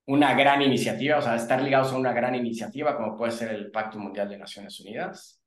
[0.06, 3.72] una gran iniciativa, o sea, estar ligados a una gran iniciativa como puede ser el
[3.72, 5.42] Pacto Mundial de Naciones Unidas,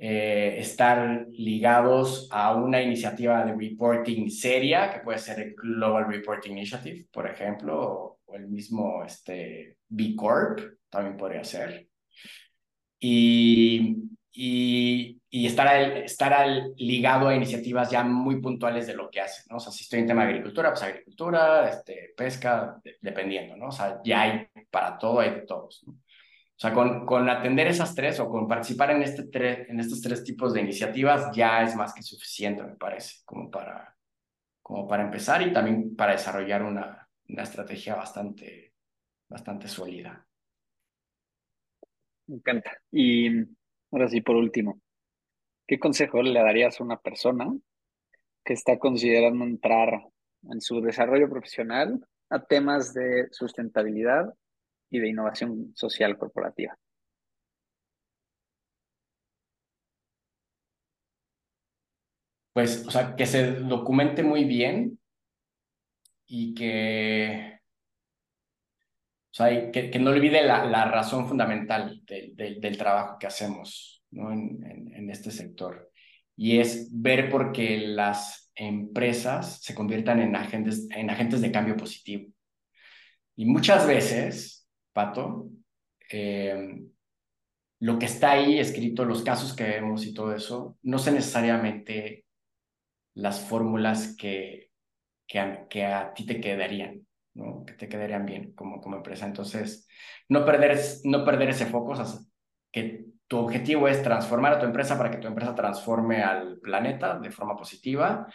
[0.00, 6.52] eh, estar ligados a una iniciativa de reporting seria, que puede ser el Global Reporting
[6.52, 11.88] Initiative, por ejemplo, o, o el mismo este, B Corp, también podría ser.
[13.00, 13.96] Y,
[14.32, 19.46] y, y estar, estar al, ligado a iniciativas ya muy puntuales de lo que hacen,
[19.50, 19.56] ¿no?
[19.56, 23.66] O sea, si estoy en tema de agricultura, pues agricultura, este, pesca, dependiendo, ¿no?
[23.66, 25.96] O sea, ya hay para todo, hay de todos, ¿no?
[26.58, 30.00] O sea, con, con atender esas tres o con participar en, este tres, en estos
[30.00, 33.96] tres tipos de iniciativas ya es más que suficiente, me parece, como para,
[34.60, 38.74] como para empezar y también para desarrollar una, una estrategia bastante,
[39.28, 40.26] bastante sólida.
[42.26, 42.72] Me encanta.
[42.90, 43.30] Y
[43.90, 44.80] Ahora sí, por último,
[45.66, 47.50] ¿qué consejo le darías a una persona
[48.44, 50.02] que está considerando entrar
[50.50, 54.34] en su desarrollo profesional a temas de sustentabilidad
[54.90, 56.76] y de innovación social corporativa?
[62.52, 64.98] Pues, o sea, que se documente muy bien
[66.26, 67.58] y que
[69.30, 74.32] o sea, que, que no olvide la, la razón fundamental del trabajo que hacemos ¿no?
[74.32, 75.92] en, en, este sector.
[76.34, 81.76] Y es ver por qué las empresas se conviertan en agentes, en agentes de cambio
[81.76, 82.32] positivo.
[83.36, 84.57] Y muchas veces,
[84.98, 85.48] Pato,
[86.10, 86.82] eh,
[87.78, 92.24] lo que está ahí escrito, los casos que vemos y todo eso, no son necesariamente
[93.14, 94.72] las fórmulas que,
[95.24, 97.06] que, a ti te quedarían
[97.64, 99.24] que te quedarían bien como, como empresa.
[99.24, 99.86] Entonces,
[100.28, 102.04] no perder, no perder ese foco, o
[102.72, 107.20] que tu objetivo es transformar a tu empresa para que tu empresa transforme al planeta
[107.20, 108.26] de forma positiva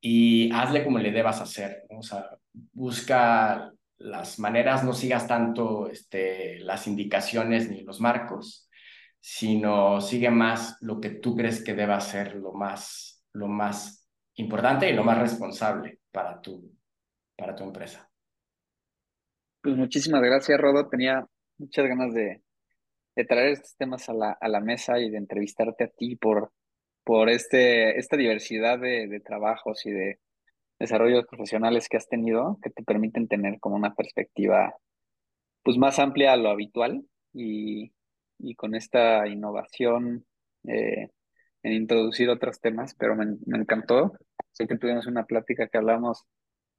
[0.00, 2.30] y hazle como le debas hacer, o sea,
[2.72, 8.68] busca las maneras, no sigas tanto este, las indicaciones ni los marcos,
[9.20, 14.88] sino sigue más lo que tú crees que deba ser lo más, lo más importante
[14.88, 16.72] y lo más responsable para tu,
[17.36, 18.08] para tu empresa.
[19.60, 20.88] Pues muchísimas gracias, Rodo.
[20.88, 21.26] Tenía
[21.58, 22.42] muchas ganas de,
[23.16, 26.52] de traer estos temas a la, a la mesa y de entrevistarte a ti por,
[27.02, 30.20] por este, esta diversidad de, de trabajos y de
[30.78, 34.74] desarrollos profesionales que has tenido que te permiten tener como una perspectiva
[35.62, 37.92] pues más amplia a lo habitual y,
[38.38, 40.24] y con esta innovación
[40.64, 41.10] eh,
[41.62, 44.12] en introducir otros temas, pero me, me, encantó.
[44.52, 46.24] Sé que tuvimos una plática que hablamos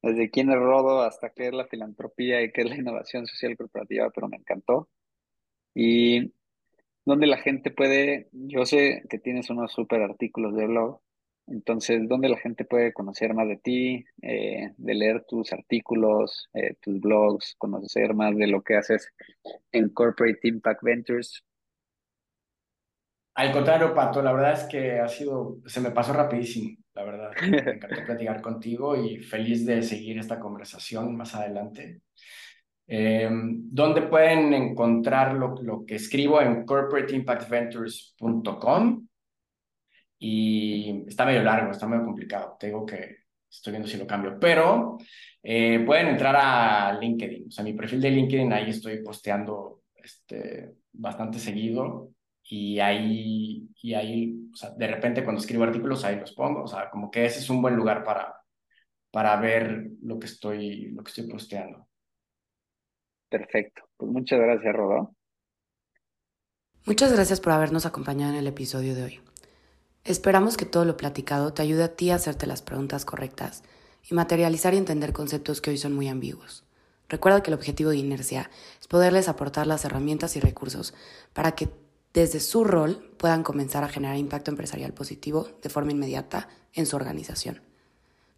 [0.02, 3.58] desde quién es Rodo hasta qué es la filantropía y qué es la innovación social
[3.58, 4.90] corporativa, pero me encantó.
[5.76, 6.34] Y
[7.06, 11.02] donde la gente puede, yo sé que tienes unos súper artículos de blog,
[11.52, 16.76] entonces, ¿dónde la gente puede conocer más de ti, eh, de leer tus artículos, eh,
[16.80, 19.12] tus blogs, conocer más de lo que haces
[19.72, 21.44] en Corporate Impact Ventures?
[23.34, 27.32] Al contrario, Pato, la verdad es que ha sido, se me pasó rapidísimo, la verdad.
[27.42, 32.02] Me encantó platicar contigo y feliz de seguir esta conversación más adelante.
[32.86, 39.09] Eh, ¿Dónde pueden encontrar lo, lo que escribo en corporateimpactventures.com?
[40.20, 42.58] Y está medio largo, está medio complicado.
[42.60, 44.98] Tengo que, estoy viendo si lo cambio, pero
[45.42, 50.74] eh, pueden entrar a LinkedIn, o sea, mi perfil de LinkedIn, ahí estoy posteando este,
[50.92, 52.12] bastante seguido
[52.44, 56.68] y ahí, y ahí, o sea, de repente cuando escribo artículos, ahí los pongo, o
[56.68, 58.36] sea, como que ese es un buen lugar para,
[59.12, 61.88] para ver lo que estoy, lo que estoy posteando.
[63.30, 65.16] Perfecto, pues muchas gracias, Rodo.
[66.86, 69.20] Muchas gracias por habernos acompañado en el episodio de hoy.
[70.06, 73.64] Esperamos que todo lo platicado te ayude a ti a hacerte las preguntas correctas
[74.10, 76.64] y materializar y entender conceptos que hoy son muy ambiguos.
[77.10, 80.94] Recuerda que el objetivo de Inercia es poderles aportar las herramientas y recursos
[81.34, 81.70] para que
[82.14, 86.96] desde su rol puedan comenzar a generar impacto empresarial positivo de forma inmediata en su
[86.96, 87.62] organización.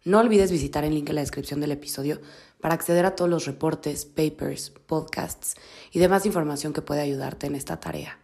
[0.04, 2.20] No olvides visitar el link en la descripción del episodio
[2.60, 5.54] para acceder a todos los reportes, papers, podcasts
[5.92, 8.18] y demás información que puede ayudarte en esta tarea.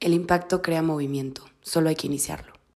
[0.00, 2.53] El impacto crea movimiento, solo hay que iniciarlo.